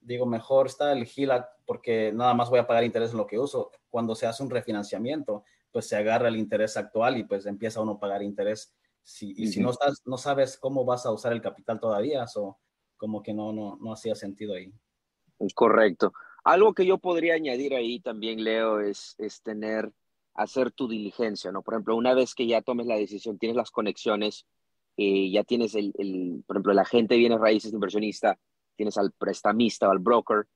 digo, 0.00 0.26
mejor 0.26 0.66
está 0.66 0.90
el 0.90 1.06
HELOC 1.06 1.46
porque 1.64 2.10
nada 2.12 2.34
más 2.34 2.50
voy 2.50 2.58
a 2.58 2.66
pagar 2.66 2.82
interés 2.82 3.12
en 3.12 3.18
lo 3.18 3.28
que 3.28 3.38
uso. 3.38 3.70
Cuando 3.88 4.16
se 4.16 4.26
hace 4.26 4.42
un 4.42 4.50
refinanciamiento, 4.50 5.44
pues 5.70 5.86
se 5.86 5.94
agarra 5.94 6.26
el 6.26 6.36
interés 6.36 6.76
actual 6.76 7.16
y 7.16 7.22
pues 7.22 7.46
empieza 7.46 7.80
uno 7.80 7.92
a 7.92 8.00
pagar 8.00 8.24
interés 8.24 8.74
si, 9.04 9.32
y 9.36 9.46
si 9.46 9.60
no, 9.60 9.70
estás, 9.70 10.02
no 10.04 10.18
sabes 10.18 10.58
cómo 10.58 10.84
vas 10.84 11.06
a 11.06 11.12
usar 11.12 11.32
el 11.32 11.40
capital 11.40 11.78
todavía, 11.78 12.24
o 12.34 12.58
como 12.96 13.22
que 13.22 13.32
no, 13.34 13.52
no, 13.52 13.78
no 13.80 13.92
hacía 13.92 14.16
sentido 14.16 14.54
ahí. 14.54 14.72
Correcto. 15.54 16.12
Algo 16.42 16.74
que 16.74 16.86
yo 16.86 16.98
podría 16.98 17.34
añadir 17.34 17.74
ahí 17.74 18.00
también, 18.00 18.42
Leo, 18.42 18.80
es, 18.80 19.14
es 19.18 19.42
tener, 19.42 19.92
hacer 20.34 20.72
tu 20.72 20.88
diligencia, 20.88 21.52
¿no? 21.52 21.62
Por 21.62 21.74
ejemplo, 21.74 21.96
una 21.96 22.14
vez 22.14 22.34
que 22.34 22.46
ya 22.46 22.62
tomes 22.62 22.86
la 22.86 22.96
decisión, 22.96 23.38
tienes 23.38 23.56
las 23.56 23.70
conexiones, 23.70 24.46
eh, 24.96 25.30
ya 25.30 25.44
tienes 25.44 25.74
el, 25.74 25.92
el, 25.98 26.44
por 26.46 26.56
ejemplo, 26.56 26.72
el 26.72 26.78
agente 26.78 27.16
de 27.16 27.38
raíces 27.38 27.72
inversionista, 27.72 28.38
tienes 28.76 28.98
al 28.98 29.12
prestamista 29.12 29.88
o 29.88 29.92
al 29.92 29.98
broker, 29.98 30.46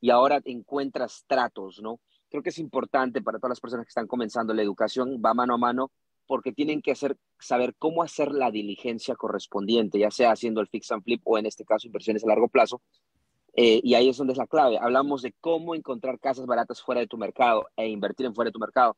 y 0.00 0.10
ahora 0.10 0.40
encuentras 0.44 1.24
tratos, 1.26 1.80
¿no? 1.80 2.00
Creo 2.28 2.42
que 2.42 2.50
es 2.50 2.58
importante 2.58 3.22
para 3.22 3.38
todas 3.38 3.50
las 3.50 3.60
personas 3.60 3.86
que 3.86 3.90
están 3.90 4.06
comenzando 4.06 4.52
la 4.52 4.62
educación, 4.62 5.22
va 5.24 5.34
mano 5.34 5.54
a 5.54 5.58
mano, 5.58 5.92
porque 6.26 6.52
tienen 6.52 6.82
que 6.82 6.92
hacer, 6.92 7.16
saber 7.38 7.74
cómo 7.78 8.02
hacer 8.02 8.32
la 8.32 8.50
diligencia 8.50 9.14
correspondiente, 9.14 9.98
ya 9.98 10.10
sea 10.10 10.32
haciendo 10.32 10.60
el 10.60 10.68
fix 10.68 10.90
and 10.90 11.02
flip 11.04 11.22
o 11.24 11.38
en 11.38 11.46
este 11.46 11.64
caso 11.64 11.86
inversiones 11.86 12.24
a 12.24 12.28
largo 12.28 12.48
plazo. 12.48 12.82
Eh, 13.56 13.80
y 13.84 13.94
ahí 13.94 14.08
es 14.08 14.16
donde 14.16 14.32
es 14.32 14.38
la 14.38 14.46
clave. 14.46 14.78
Hablamos 14.78 15.22
de 15.22 15.32
cómo 15.40 15.74
encontrar 15.74 16.18
casas 16.18 16.46
baratas 16.46 16.82
fuera 16.82 17.00
de 17.00 17.06
tu 17.06 17.16
mercado 17.16 17.68
e 17.76 17.88
invertir 17.88 18.26
en 18.26 18.34
fuera 18.34 18.48
de 18.48 18.52
tu 18.52 18.58
mercado. 18.58 18.96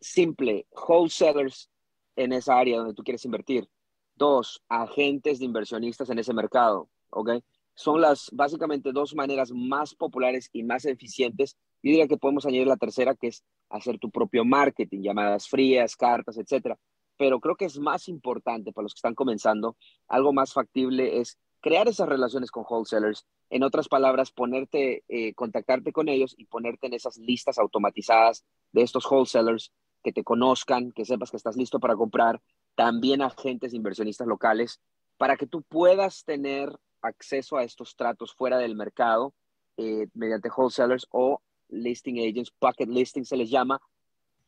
Simple, 0.00 0.66
wholesalers 0.72 1.70
en 2.16 2.32
esa 2.32 2.58
área 2.58 2.78
donde 2.78 2.94
tú 2.94 3.02
quieres 3.04 3.24
invertir. 3.24 3.68
Dos, 4.16 4.62
agentes 4.68 5.38
de 5.38 5.44
inversionistas 5.44 6.10
en 6.10 6.18
ese 6.18 6.34
mercado. 6.34 6.88
¿ok? 7.10 7.30
Son 7.74 8.00
las 8.00 8.28
básicamente 8.32 8.92
dos 8.92 9.14
maneras 9.14 9.52
más 9.52 9.94
populares 9.94 10.50
y 10.52 10.64
más 10.64 10.84
eficientes. 10.84 11.56
Yo 11.82 11.90
diría 11.90 12.08
que 12.08 12.18
podemos 12.18 12.44
añadir 12.46 12.66
la 12.66 12.76
tercera, 12.76 13.14
que 13.14 13.28
es 13.28 13.44
hacer 13.68 13.98
tu 13.98 14.10
propio 14.10 14.44
marketing, 14.44 15.02
llamadas 15.02 15.48
frías, 15.48 15.96
cartas, 15.96 16.36
etcétera. 16.36 16.76
Pero 17.16 17.38
creo 17.40 17.54
que 17.54 17.66
es 17.66 17.78
más 17.78 18.08
importante 18.08 18.72
para 18.72 18.82
los 18.82 18.94
que 18.94 18.98
están 18.98 19.14
comenzando, 19.14 19.76
algo 20.08 20.32
más 20.32 20.52
factible 20.52 21.20
es 21.20 21.38
crear 21.60 21.88
esas 21.88 22.08
relaciones 22.08 22.50
con 22.50 22.64
wholesalers. 22.68 23.26
En 23.50 23.62
otras 23.62 23.88
palabras, 23.88 24.30
ponerte, 24.30 25.04
eh, 25.08 25.34
contactarte 25.34 25.92
con 25.92 26.08
ellos 26.08 26.34
y 26.36 26.46
ponerte 26.46 26.86
en 26.86 26.94
esas 26.94 27.18
listas 27.18 27.58
automatizadas 27.58 28.44
de 28.72 28.82
estos 28.82 29.04
wholesalers 29.10 29.72
que 30.02 30.12
te 30.12 30.24
conozcan, 30.24 30.92
que 30.92 31.04
sepas 31.04 31.30
que 31.30 31.36
estás 31.36 31.56
listo 31.56 31.80
para 31.80 31.96
comprar, 31.96 32.40
también 32.74 33.22
agentes 33.22 33.74
inversionistas 33.74 34.26
locales, 34.26 34.80
para 35.18 35.36
que 35.36 35.46
tú 35.46 35.62
puedas 35.62 36.24
tener 36.24 36.74
acceso 37.02 37.56
a 37.56 37.64
estos 37.64 37.96
tratos 37.96 38.34
fuera 38.34 38.58
del 38.58 38.74
mercado 38.74 39.34
eh, 39.76 40.06
mediante 40.14 40.50
wholesalers 40.54 41.06
o 41.10 41.40
listing 41.68 42.18
agents, 42.20 42.52
bucket 42.60 42.88
listing 42.88 43.24
se 43.24 43.36
les 43.36 43.50
llama, 43.50 43.80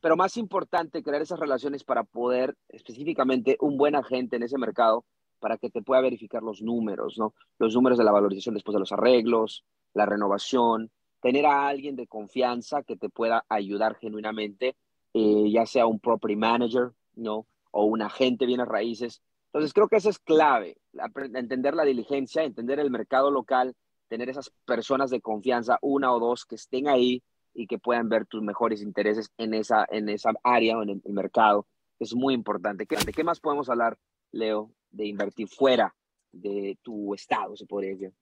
pero 0.00 0.16
más 0.16 0.36
importante, 0.36 1.02
crear 1.02 1.22
esas 1.22 1.38
relaciones 1.38 1.84
para 1.84 2.02
poder 2.02 2.56
específicamente 2.68 3.56
un 3.60 3.76
buen 3.76 3.94
agente 3.94 4.36
en 4.36 4.42
ese 4.42 4.58
mercado 4.58 5.04
para 5.42 5.58
que 5.58 5.70
te 5.70 5.82
pueda 5.82 6.00
verificar 6.00 6.40
los 6.40 6.62
números, 6.62 7.18
¿no? 7.18 7.34
Los 7.58 7.74
números 7.74 7.98
de 7.98 8.04
la 8.04 8.12
valorización 8.12 8.54
después 8.54 8.74
de 8.74 8.78
los 8.78 8.92
arreglos, 8.92 9.64
la 9.92 10.06
renovación, 10.06 10.92
tener 11.20 11.46
a 11.46 11.66
alguien 11.66 11.96
de 11.96 12.06
confianza 12.06 12.84
que 12.84 12.96
te 12.96 13.10
pueda 13.10 13.44
ayudar 13.48 13.96
genuinamente, 13.96 14.76
eh, 15.12 15.50
ya 15.50 15.66
sea 15.66 15.86
un 15.86 15.98
property 15.98 16.36
manager, 16.36 16.92
¿no? 17.16 17.46
O 17.72 17.86
un 17.86 18.02
agente 18.02 18.46
bienes 18.46 18.68
raíces. 18.68 19.20
Entonces 19.46 19.74
creo 19.74 19.88
que 19.88 19.96
eso 19.96 20.10
es 20.10 20.20
clave, 20.20 20.78
entender 21.34 21.74
la 21.74 21.84
diligencia, 21.84 22.44
entender 22.44 22.78
el 22.78 22.90
mercado 22.90 23.32
local, 23.32 23.74
tener 24.08 24.28
esas 24.28 24.52
personas 24.64 25.10
de 25.10 25.20
confianza, 25.20 25.78
una 25.82 26.14
o 26.14 26.20
dos, 26.20 26.46
que 26.46 26.54
estén 26.54 26.86
ahí 26.86 27.20
y 27.52 27.66
que 27.66 27.78
puedan 27.78 28.08
ver 28.08 28.26
tus 28.26 28.42
mejores 28.42 28.80
intereses 28.80 29.32
en 29.38 29.54
esa, 29.54 29.86
en 29.90 30.08
esa 30.08 30.30
área 30.44 30.78
o 30.78 30.84
en 30.84 31.02
el, 31.04 31.12
mercado. 31.12 31.66
Es 31.98 32.14
muy 32.14 32.32
importante. 32.32 32.86
¿De 33.04 33.12
qué 33.12 33.24
más 33.24 33.40
podemos 33.40 33.68
hablar, 33.68 33.98
Leo, 34.30 34.70
de 34.92 35.06
invertir 35.06 35.48
fuera 35.48 35.92
de 36.30 36.78
tu 36.82 37.14
estado, 37.14 37.56
se 37.56 37.66
podría 37.66 37.90
decir? 37.90 38.12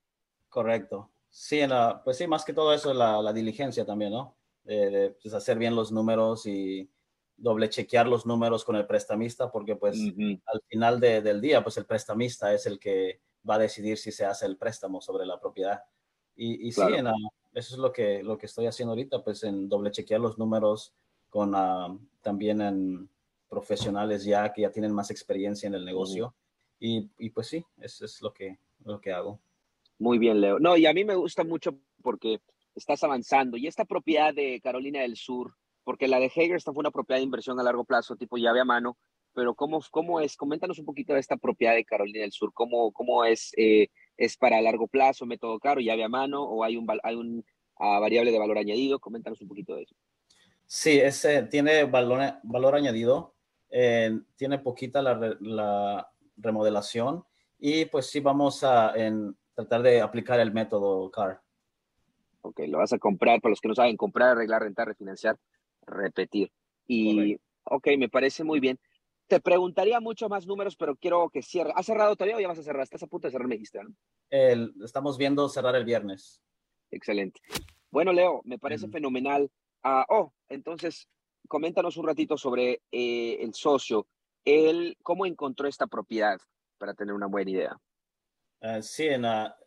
Correcto. 0.48 1.10
Sí, 1.28 1.60
en 1.60 1.70
la, 1.70 2.02
pues 2.02 2.16
sí, 2.16 2.26
más 2.26 2.44
que 2.44 2.52
todo 2.52 2.72
eso, 2.72 2.92
la, 2.94 3.20
la 3.22 3.32
diligencia 3.32 3.84
también, 3.84 4.12
¿no? 4.12 4.36
De, 4.64 5.16
pues 5.22 5.34
hacer 5.34 5.58
bien 5.58 5.74
los 5.74 5.92
números 5.92 6.46
y 6.46 6.90
doble 7.36 7.70
chequear 7.70 8.06
los 8.06 8.26
números 8.26 8.64
con 8.64 8.76
el 8.76 8.86
prestamista, 8.86 9.50
porque 9.50 9.76
pues 9.76 9.96
al 9.98 10.60
final 10.68 11.00
del 11.00 11.40
día, 11.40 11.62
pues 11.62 11.76
el 11.78 11.86
prestamista 11.86 12.52
es 12.52 12.66
el 12.66 12.78
que 12.78 13.20
va 13.48 13.54
a 13.54 13.58
decidir 13.58 13.96
si 13.96 14.12
se 14.12 14.26
hace 14.26 14.46
el 14.46 14.56
préstamo 14.56 15.00
sobre 15.00 15.24
la 15.24 15.40
propiedad. 15.40 15.82
Y, 16.36 16.72
sí, 16.72 16.82
eso 17.52 17.74
es 17.74 17.78
lo 17.78 17.92
que, 17.92 18.22
lo 18.22 18.38
que 18.38 18.46
estoy 18.46 18.66
haciendo 18.66 18.92
ahorita, 18.92 19.24
pues 19.24 19.42
en 19.42 19.68
doble 19.68 19.90
chequear 19.90 20.20
los 20.20 20.38
números 20.38 20.94
con 21.28 21.52
ah, 21.54 21.96
también 22.20 22.60
en 22.60 23.10
profesionales 23.48 24.24
ya 24.24 24.52
que 24.52 24.62
ya 24.62 24.70
tienen 24.70 24.92
más 24.92 25.10
experiencia 25.10 25.66
en 25.66 25.74
el 25.74 25.84
negocio. 25.84 26.34
Y, 26.80 27.10
y, 27.18 27.30
pues 27.30 27.46
sí, 27.46 27.64
eso 27.78 28.04
es 28.04 28.20
lo 28.22 28.32
que, 28.32 28.58
lo 28.84 29.00
que 29.00 29.12
hago. 29.12 29.38
Muy 29.98 30.18
bien, 30.18 30.40
Leo. 30.40 30.58
No, 30.58 30.76
y 30.76 30.86
a 30.86 30.94
mí 30.94 31.04
me 31.04 31.14
gusta 31.14 31.44
mucho 31.44 31.78
porque 32.02 32.40
estás 32.74 33.04
avanzando. 33.04 33.56
Y 33.56 33.66
esta 33.66 33.84
propiedad 33.84 34.34
de 34.34 34.60
Carolina 34.62 35.02
del 35.02 35.16
Sur, 35.16 35.54
porque 35.84 36.08
la 36.08 36.18
de 36.18 36.26
Hagerstown 36.34 36.74
fue 36.74 36.80
una 36.80 36.90
propiedad 36.90 37.20
de 37.20 37.24
inversión 37.24 37.60
a 37.60 37.62
largo 37.62 37.84
plazo, 37.84 38.16
tipo 38.16 38.38
llave 38.38 38.60
a 38.60 38.64
mano, 38.64 38.96
pero 39.34 39.54
¿cómo, 39.54 39.80
cómo 39.90 40.20
es? 40.20 40.36
Coméntanos 40.36 40.78
un 40.78 40.86
poquito 40.86 41.14
de 41.14 41.20
esta 41.20 41.36
propiedad 41.36 41.74
de 41.74 41.84
Carolina 41.84 42.20
del 42.20 42.32
Sur, 42.32 42.52
¿cómo, 42.52 42.92
cómo 42.92 43.24
es? 43.24 43.52
Eh, 43.56 43.88
¿Es 44.16 44.36
para 44.36 44.60
largo 44.60 44.88
plazo, 44.88 45.26
método 45.26 45.58
caro, 45.58 45.80
llave 45.80 46.04
a 46.04 46.08
mano 46.08 46.42
o 46.42 46.64
hay 46.64 46.76
un, 46.76 46.86
hay 47.02 47.14
un 47.14 47.44
ah, 47.76 47.98
variable 48.00 48.32
de 48.32 48.38
valor 48.38 48.58
añadido? 48.58 48.98
Coméntanos 48.98 49.40
un 49.40 49.48
poquito 49.48 49.76
de 49.76 49.82
eso. 49.82 49.94
Sí, 50.66 50.98
ese 50.98 51.42
tiene 51.44 51.84
valor, 51.84 52.34
valor 52.42 52.74
añadido, 52.74 53.34
eh, 53.70 54.18
tiene 54.36 54.58
poquita 54.58 55.02
la, 55.02 55.36
la, 55.40 56.09
remodelación 56.40 57.24
y 57.58 57.84
pues 57.86 58.06
sí 58.06 58.20
vamos 58.20 58.64
a 58.64 58.94
en, 58.96 59.36
tratar 59.54 59.82
de 59.82 60.00
aplicar 60.00 60.40
el 60.40 60.52
método 60.52 61.10
CAR. 61.10 61.40
Ok, 62.42 62.60
lo 62.68 62.78
vas 62.78 62.92
a 62.92 62.98
comprar, 62.98 63.40
para 63.40 63.50
los 63.50 63.60
que 63.60 63.68
no 63.68 63.74
saben, 63.74 63.96
comprar, 63.96 64.30
arreglar, 64.30 64.62
rentar, 64.62 64.88
refinanciar, 64.88 65.36
repetir. 65.86 66.50
Y, 66.86 67.36
ok, 67.64 67.88
me 67.98 68.08
parece 68.08 68.44
muy 68.44 68.60
bien. 68.60 68.78
Te 69.26 69.40
preguntaría 69.40 70.00
mucho 70.00 70.28
más 70.28 70.46
números, 70.46 70.74
pero 70.74 70.96
quiero 70.96 71.28
que 71.28 71.42
cierre. 71.42 71.72
¿Has 71.76 71.86
cerrado 71.86 72.16
todavía 72.16 72.36
o 72.36 72.40
ya 72.40 72.48
vas 72.48 72.58
a 72.58 72.62
cerrar? 72.62 72.82
Estás 72.82 73.02
a 73.02 73.06
punto 73.06 73.28
de 73.28 73.32
cerrar, 73.32 73.46
me 73.46 73.54
dijiste, 73.54 73.80
¿no? 73.82 73.94
estamos 74.84 75.18
viendo 75.18 75.48
cerrar 75.48 75.74
el 75.76 75.84
viernes. 75.84 76.40
Excelente. 76.90 77.40
Bueno, 77.90 78.12
Leo, 78.12 78.40
me 78.44 78.58
parece 78.58 78.88
fenomenal. 78.88 79.50
Ah, 79.82 80.06
oh, 80.08 80.32
entonces, 80.48 81.08
coméntanos 81.48 81.96
un 81.96 82.06
ratito 82.06 82.36
sobre 82.36 82.82
eh, 82.90 83.38
el 83.40 83.54
socio. 83.54 84.06
Él, 84.44 84.96
¿Cómo 85.02 85.26
encontró 85.26 85.68
esta 85.68 85.86
propiedad 85.86 86.38
para 86.78 86.94
tener 86.94 87.14
una 87.14 87.26
buena 87.26 87.50
idea? 87.50 87.80
Uh, 88.62 88.82
sí, 88.82 89.06
en, 89.06 89.24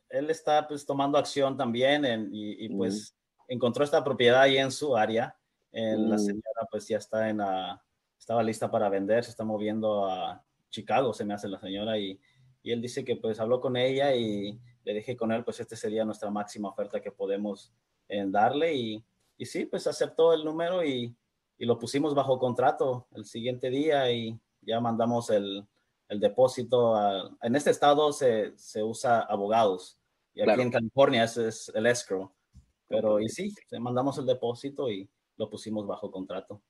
él 0.09 0.29
está 0.29 0.67
pues 0.67 0.85
tomando 0.85 1.17
acción 1.17 1.57
también 1.57 2.29
y, 2.31 2.69
pues 2.69 3.15
encontró 3.47 3.83
esta 3.83 4.03
propiedad 4.03 4.41
ahí 4.41 4.57
en 4.57 4.71
su 4.71 4.95
área. 4.95 5.35
En 5.71 6.09
La 6.09 6.17
señora 6.17 6.67
pues 6.69 6.87
ya 6.87 6.97
está 6.97 7.29
en 7.29 7.37
la 7.37 7.83
estaba 8.23 8.41
lista 8.41 8.71
para 8.71 8.89
vender, 8.89 9.23
se 9.23 9.31
está 9.31 9.43
moviendo 9.43 10.05
a 10.05 10.41
Chicago, 10.69 11.13
se 11.13 11.25
me 11.25 11.33
hace 11.33 11.49
la 11.49 11.59
señora, 11.59 11.97
y, 11.97 12.19
y 12.63 12.71
él 12.71 12.81
dice 12.81 13.03
que 13.03 13.17
pues 13.17 13.39
habló 13.39 13.59
con 13.59 13.75
ella 13.75 14.15
y 14.15 14.57
le 14.85 14.93
dije 14.93 15.17
con 15.17 15.31
él, 15.33 15.43
pues 15.43 15.59
este 15.59 15.75
sería 15.75 16.05
nuestra 16.05 16.31
máxima 16.31 16.69
oferta 16.69 17.01
que 17.01 17.11
podemos 17.11 17.73
eh, 18.07 18.23
darle, 18.27 18.73
y, 18.73 19.03
y, 19.37 19.45
sí, 19.45 19.65
pues 19.65 19.87
aceptó 19.87 20.33
el 20.33 20.45
número 20.45 20.83
y, 20.85 21.13
y, 21.57 21.65
lo 21.65 21.77
pusimos 21.77 22.15
bajo 22.15 22.39
contrato 22.39 23.07
el 23.11 23.25
siguiente 23.25 23.69
día 23.69 24.09
y 24.09 24.39
ya 24.65 24.79
mandamos 24.79 25.29
el, 25.29 25.65
el 26.09 26.19
depósito. 26.19 26.95
en 27.41 27.55
este 27.55 27.71
estado 27.71 28.11
se, 28.13 28.57
se, 28.57 28.83
usa 28.83 29.21
abogados, 29.21 29.99
y 30.33 30.41
aquí 30.41 30.61
en 30.61 30.71
California 30.71 31.23
ese 31.23 31.47
es 31.47 31.71
el 31.73 31.85
escrow, 31.85 32.31
pero 32.87 33.19
y 33.19 33.29
sí, 33.29 33.53
mandamos 33.79 34.17
el 34.17 34.25
depósito 34.25 34.89
y 34.89 35.09
lo 35.37 35.49
pusimos 35.49 35.87
bajo 35.87 36.11
contrato. 36.11 36.61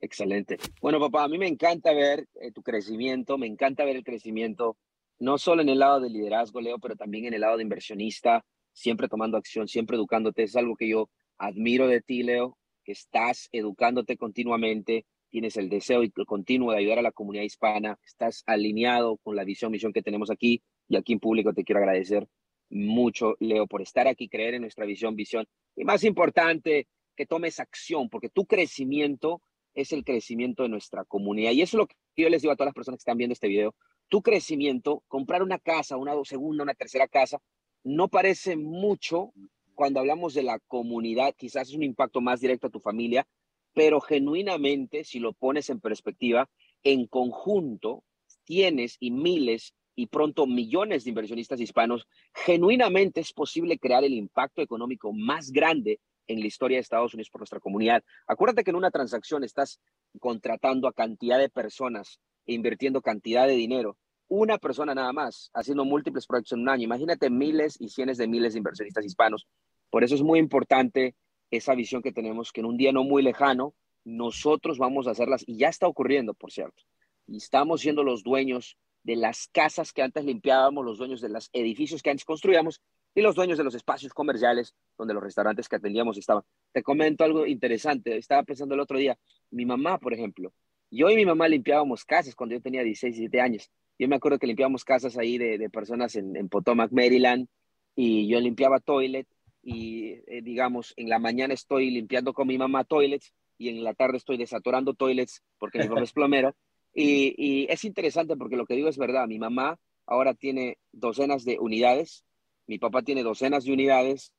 Excelente. 0.00 0.58
Bueno, 0.80 0.98
papá, 0.98 1.24
a 1.24 1.28
mí 1.28 1.38
me 1.38 1.46
encanta 1.46 1.92
ver 1.92 2.26
eh, 2.34 2.50
tu 2.50 2.62
crecimiento, 2.62 3.38
me 3.38 3.46
encanta 3.46 3.84
ver 3.84 3.96
el 3.96 4.02
crecimiento, 4.02 4.76
no 5.20 5.38
solo 5.38 5.62
en 5.62 5.68
el 5.68 5.78
lado 5.78 6.00
de 6.00 6.10
liderazgo, 6.10 6.60
Leo, 6.60 6.80
pero 6.80 6.96
también 6.96 7.26
en 7.26 7.34
el 7.34 7.42
lado 7.42 7.56
de 7.56 7.62
inversionista, 7.62 8.44
siempre 8.72 9.08
tomando 9.08 9.36
acción, 9.36 9.68
siempre 9.68 9.96
educándote. 9.96 10.42
Es 10.42 10.56
algo 10.56 10.74
que 10.74 10.88
yo 10.88 11.08
admiro 11.38 11.86
de 11.86 12.00
ti, 12.00 12.24
Leo, 12.24 12.58
que 12.82 12.92
estás 12.92 13.48
educándote 13.52 14.16
continuamente, 14.16 15.06
tienes 15.32 15.56
el 15.56 15.70
deseo 15.70 16.02
continuo 16.26 16.72
de 16.72 16.78
ayudar 16.78 16.98
a 16.98 17.02
la 17.02 17.10
comunidad 17.10 17.44
hispana, 17.44 17.98
estás 18.04 18.42
alineado 18.46 19.16
con 19.16 19.34
la 19.34 19.44
visión, 19.44 19.72
misión 19.72 19.92
que 19.92 20.02
tenemos 20.02 20.30
aquí 20.30 20.62
y 20.88 20.96
aquí 20.96 21.14
en 21.14 21.20
público 21.20 21.54
te 21.54 21.64
quiero 21.64 21.80
agradecer 21.80 22.28
mucho, 22.68 23.34
Leo, 23.40 23.66
por 23.66 23.80
estar 23.80 24.06
aquí, 24.06 24.28
creer 24.28 24.54
en 24.54 24.60
nuestra 24.60 24.84
visión, 24.84 25.16
visión 25.16 25.46
y 25.74 25.84
más 25.84 26.04
importante, 26.04 26.86
que 27.16 27.26
tomes 27.26 27.60
acción, 27.60 28.10
porque 28.10 28.28
tu 28.28 28.44
crecimiento 28.44 29.40
es 29.74 29.92
el 29.92 30.04
crecimiento 30.04 30.64
de 30.64 30.68
nuestra 30.68 31.04
comunidad. 31.04 31.52
Y 31.52 31.62
eso 31.62 31.76
es 31.76 31.78
lo 31.78 31.86
que 31.86 31.96
yo 32.16 32.28
les 32.28 32.42
digo 32.42 32.52
a 32.52 32.56
todas 32.56 32.68
las 32.68 32.74
personas 32.74 32.98
que 32.98 33.02
están 33.02 33.16
viendo 33.16 33.32
este 33.32 33.48
video. 33.48 33.74
Tu 34.08 34.22
crecimiento, 34.22 35.02
comprar 35.08 35.42
una 35.42 35.58
casa, 35.58 35.96
una 35.96 36.12
segunda, 36.24 36.62
una 36.62 36.74
tercera 36.74 37.08
casa, 37.08 37.40
no 37.84 38.08
parece 38.08 38.56
mucho 38.56 39.32
cuando 39.74 40.00
hablamos 40.00 40.34
de 40.34 40.42
la 40.42 40.58
comunidad, 40.68 41.34
quizás 41.36 41.70
es 41.70 41.74
un 41.74 41.82
impacto 41.82 42.20
más 42.20 42.40
directo 42.40 42.66
a 42.66 42.70
tu 42.70 42.80
familia, 42.80 43.26
pero 43.74 44.00
genuinamente, 44.00 45.04
si 45.04 45.18
lo 45.18 45.32
pones 45.32 45.70
en 45.70 45.80
perspectiva, 45.80 46.48
en 46.82 47.06
conjunto 47.06 48.04
tienes 48.44 48.96
y 49.00 49.10
miles 49.10 49.74
y 49.94 50.06
pronto 50.06 50.46
millones 50.46 51.04
de 51.04 51.10
inversionistas 51.10 51.60
hispanos, 51.60 52.06
genuinamente 52.34 53.20
es 53.20 53.32
posible 53.32 53.78
crear 53.78 54.04
el 54.04 54.14
impacto 54.14 54.62
económico 54.62 55.12
más 55.12 55.50
grande 55.50 56.00
en 56.26 56.40
la 56.40 56.46
historia 56.46 56.76
de 56.76 56.82
Estados 56.82 57.14
Unidos 57.14 57.30
por 57.30 57.40
nuestra 57.40 57.60
comunidad. 57.60 58.02
Acuérdate 58.26 58.64
que 58.64 58.70
en 58.70 58.76
una 58.76 58.90
transacción 58.90 59.44
estás 59.44 59.80
contratando 60.18 60.88
a 60.88 60.92
cantidad 60.92 61.38
de 61.38 61.50
personas 61.50 62.20
e 62.46 62.54
invirtiendo 62.54 63.02
cantidad 63.02 63.46
de 63.46 63.54
dinero. 63.54 63.96
Una 64.28 64.56
persona 64.58 64.94
nada 64.94 65.12
más, 65.12 65.50
haciendo 65.52 65.84
múltiples 65.84 66.26
proyectos 66.26 66.52
en 66.52 66.60
un 66.60 66.68
año. 66.70 66.84
Imagínate 66.84 67.28
miles 67.28 67.76
y 67.78 67.88
cientos 67.88 68.16
de 68.16 68.28
miles 68.28 68.54
de 68.54 68.58
inversionistas 68.58 69.04
hispanos. 69.04 69.46
Por 69.90 70.04
eso 70.04 70.14
es 70.14 70.22
muy 70.22 70.38
importante 70.38 71.14
esa 71.52 71.76
visión 71.76 72.02
que 72.02 72.10
tenemos, 72.10 72.50
que 72.50 72.60
en 72.60 72.66
un 72.66 72.76
día 72.76 72.90
no 72.90 73.04
muy 73.04 73.22
lejano, 73.22 73.74
nosotros 74.04 74.78
vamos 74.78 75.06
a 75.06 75.12
hacerlas, 75.12 75.44
y 75.46 75.58
ya 75.58 75.68
está 75.68 75.86
ocurriendo, 75.86 76.34
por 76.34 76.50
cierto, 76.50 76.82
y 77.28 77.36
estamos 77.36 77.82
siendo 77.82 78.02
los 78.02 78.24
dueños 78.24 78.76
de 79.04 79.16
las 79.16 79.48
casas 79.48 79.92
que 79.92 80.02
antes 80.02 80.24
limpiábamos, 80.24 80.84
los 80.84 80.98
dueños 80.98 81.20
de 81.20 81.28
los 81.28 81.50
edificios 81.52 82.02
que 82.02 82.10
antes 82.10 82.24
construíamos 82.24 82.80
y 83.14 83.20
los 83.20 83.34
dueños 83.34 83.58
de 83.58 83.64
los 83.64 83.74
espacios 83.74 84.14
comerciales 84.14 84.74
donde 84.96 85.14
los 85.14 85.22
restaurantes 85.22 85.68
que 85.68 85.76
atendíamos 85.76 86.16
estaban. 86.18 86.42
Te 86.72 86.82
comento 86.82 87.24
algo 87.24 87.46
interesante, 87.46 88.16
estaba 88.16 88.42
pensando 88.42 88.74
el 88.74 88.80
otro 88.80 88.98
día, 88.98 89.18
mi 89.50 89.66
mamá, 89.66 89.98
por 89.98 90.14
ejemplo, 90.14 90.52
yo 90.90 91.10
y 91.10 91.16
mi 91.16 91.24
mamá 91.24 91.48
limpiábamos 91.48 92.04
casas 92.04 92.34
cuando 92.34 92.54
yo 92.54 92.60
tenía 92.60 92.82
16, 92.82 93.16
17 93.16 93.40
años. 93.40 93.70
Yo 93.98 94.08
me 94.08 94.16
acuerdo 94.16 94.38
que 94.38 94.46
limpiábamos 94.46 94.84
casas 94.84 95.16
ahí 95.16 95.38
de, 95.38 95.70
personas 95.70 96.16
en, 96.16 96.48
Potomac, 96.48 96.92
Maryland, 96.92 97.48
y 97.94 98.28
yo 98.28 98.40
limpiaba 98.40 98.78
toilet 98.78 99.26
y 99.62 100.14
eh, 100.26 100.42
digamos, 100.42 100.92
en 100.96 101.08
la 101.08 101.18
mañana 101.18 101.54
estoy 101.54 101.90
limpiando 101.90 102.34
con 102.34 102.48
mi 102.48 102.58
mamá 102.58 102.84
toilets 102.84 103.32
y 103.58 103.68
en 103.68 103.84
la 103.84 103.94
tarde 103.94 104.16
estoy 104.16 104.36
desatorando 104.36 104.94
toilets 104.94 105.42
porque 105.58 105.78
mi 105.78 105.88
mamá 105.88 106.02
es 106.02 106.12
plomera. 106.12 106.54
Y, 106.94 107.34
y, 107.38 107.72
es 107.72 107.86
interesante 107.86 108.36
porque 108.36 108.54
lo 108.54 108.66
que 108.66 108.74
digo 108.74 108.86
es 108.86 108.98
verdad. 108.98 109.26
Mi 109.26 109.38
mamá 109.38 109.78
ahora 110.04 110.34
tiene 110.34 110.76
docenas 110.92 111.42
de 111.42 111.58
unidades, 111.58 112.26
mi 112.66 112.78
papá 112.78 113.00
tiene 113.00 113.22
docenas 113.22 113.64
de 113.64 113.72
unidades 113.72 114.30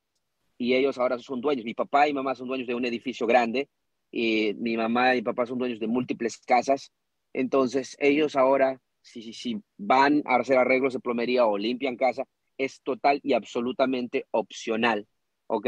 y 0.60 0.76
ellos 0.76 1.00
ahora 1.00 1.18
son 1.18 1.42
dueños. 1.42 1.66
Mi 1.66 1.74
papá 1.74 2.08
y 2.08 2.14
mamá 2.14 2.36
son 2.36 2.48
dueños 2.48 2.68
de 2.68 2.76
un 2.76 2.86
edificio 2.86 3.26
grande 3.26 3.70
y 4.12 4.54
mi 4.60 4.78
mamá 4.78 5.16
y 5.16 5.24
papá 5.24 5.48
son 5.48 5.58
dueños 5.58 5.80
de 5.80 5.88
múltiples 5.88 6.38
casas. 6.46 6.92
Entonces 7.34 7.98
ellos 8.00 8.36
ahora, 8.36 8.80
si, 9.02 9.24
si, 9.24 9.34
si 9.34 9.60
van 9.76 10.22
a 10.26 10.36
hacer 10.36 10.60
arreglos 10.60 10.94
de 10.94 11.00
plomería 11.00 11.48
o 11.48 11.58
limpian 11.58 11.98
casa, 11.98 12.24
es 12.60 12.82
total 12.84 13.20
y 13.24 13.34
absolutamente 13.34 14.28
opcional. 14.30 15.08
¿Ok? 15.48 15.68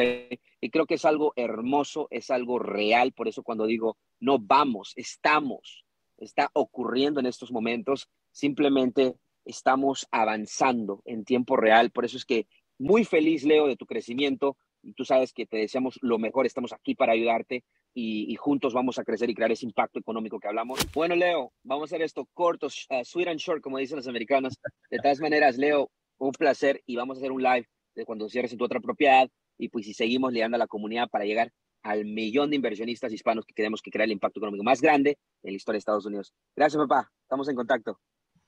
Y 0.62 0.70
creo 0.70 0.86
que 0.86 0.96
es 0.96 1.06
algo 1.06 1.34
hermoso, 1.36 2.08
es 2.10 2.30
algo 2.30 2.60
real, 2.60 3.12
por 3.14 3.28
eso 3.28 3.44
cuando 3.44 3.66
digo 3.66 3.98
no 4.20 4.40
vamos, 4.40 4.94
estamos, 4.96 5.86
está 6.18 6.50
ocurriendo 6.54 7.20
en 7.20 7.26
estos 7.26 7.52
momentos, 7.52 8.10
simplemente 8.32 9.16
estamos 9.44 10.08
avanzando 10.12 11.02
en 11.06 11.26
tiempo 11.26 11.56
real, 11.58 11.92
por 11.92 12.06
eso 12.06 12.18
es 12.18 12.26
que 12.26 12.48
muy 12.78 13.06
feliz, 13.06 13.44
Leo, 13.44 13.68
de 13.68 13.78
tu 13.78 13.86
crecimiento, 13.86 14.58
y 14.82 14.94
tú 14.94 15.04
sabes 15.04 15.34
que 15.34 15.46
te 15.46 15.58
deseamos 15.58 15.98
lo 16.02 16.20
mejor, 16.20 16.46
estamos 16.46 16.72
aquí 16.74 16.94
para 16.94 17.14
ayudarte 17.14 17.64
y, 17.94 18.36
juntos 18.36 18.74
vamos 18.74 19.00
a 19.00 19.06
crecer 19.06 19.30
y 19.30 19.34
crear 19.34 19.52
ese 19.52 19.66
impacto 19.66 20.00
económico 20.00 20.40
que 20.40 20.48
hablamos. 20.48 20.80
Bueno, 20.94 21.16
Leo, 21.16 21.54
vamos 21.64 21.84
a 21.84 21.86
hacer 21.86 22.02
esto 22.02 22.28
corto, 22.34 22.68
uh, 22.68 23.04
sweet 23.04 23.30
and 23.30 23.40
short, 23.40 23.62
como 23.62 23.78
dicen 23.78 23.96
los 23.96 24.08
americanos. 24.08 24.60
De 24.92 24.98
todas 24.98 25.22
maneras, 25.22 25.58
Leo, 25.58 25.90
un 26.18 26.32
placer 26.34 26.84
y 26.86 26.98
vamos 26.98 27.18
a 27.18 27.20
hacer 27.20 27.32
un 27.32 27.42
live 27.42 27.68
de 27.96 28.06
cuando 28.06 28.30
cierres 28.30 28.52
en 28.52 28.58
tu 28.58 28.66
otra 28.66 28.82
propiedad 28.82 29.30
y 29.58 29.70
pues 29.70 29.86
si 29.86 29.94
seguimos 29.94 30.32
liderando 30.32 30.56
a 30.56 30.60
la 30.60 30.68
comunidad 30.68 31.10
para 31.10 31.26
llegar 31.26 31.52
al 31.84 32.06
millón 32.06 32.50
de 32.50 32.56
inversionistas 32.56 33.14
hispanos 33.14 33.46
que 33.46 33.54
queremos 33.54 33.82
que 33.82 33.92
crea 33.92 34.06
el 34.06 34.12
impacto 34.12 34.40
económico 34.40 34.64
más 34.64 34.82
grande 34.82 35.20
en 35.44 35.52
la 35.52 35.58
historia 35.58 35.76
de 35.76 35.80
Estados 35.80 36.06
Unidos. 36.06 36.34
Gracias, 36.56 36.82
papá. 36.82 37.12
Estamos 37.22 37.48
en 37.48 37.56
contacto. 37.56 38.00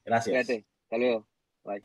Gracias. 0.04 0.50
Hasta 0.50 0.98
luego. 0.98 1.28
Bye. 1.64 1.84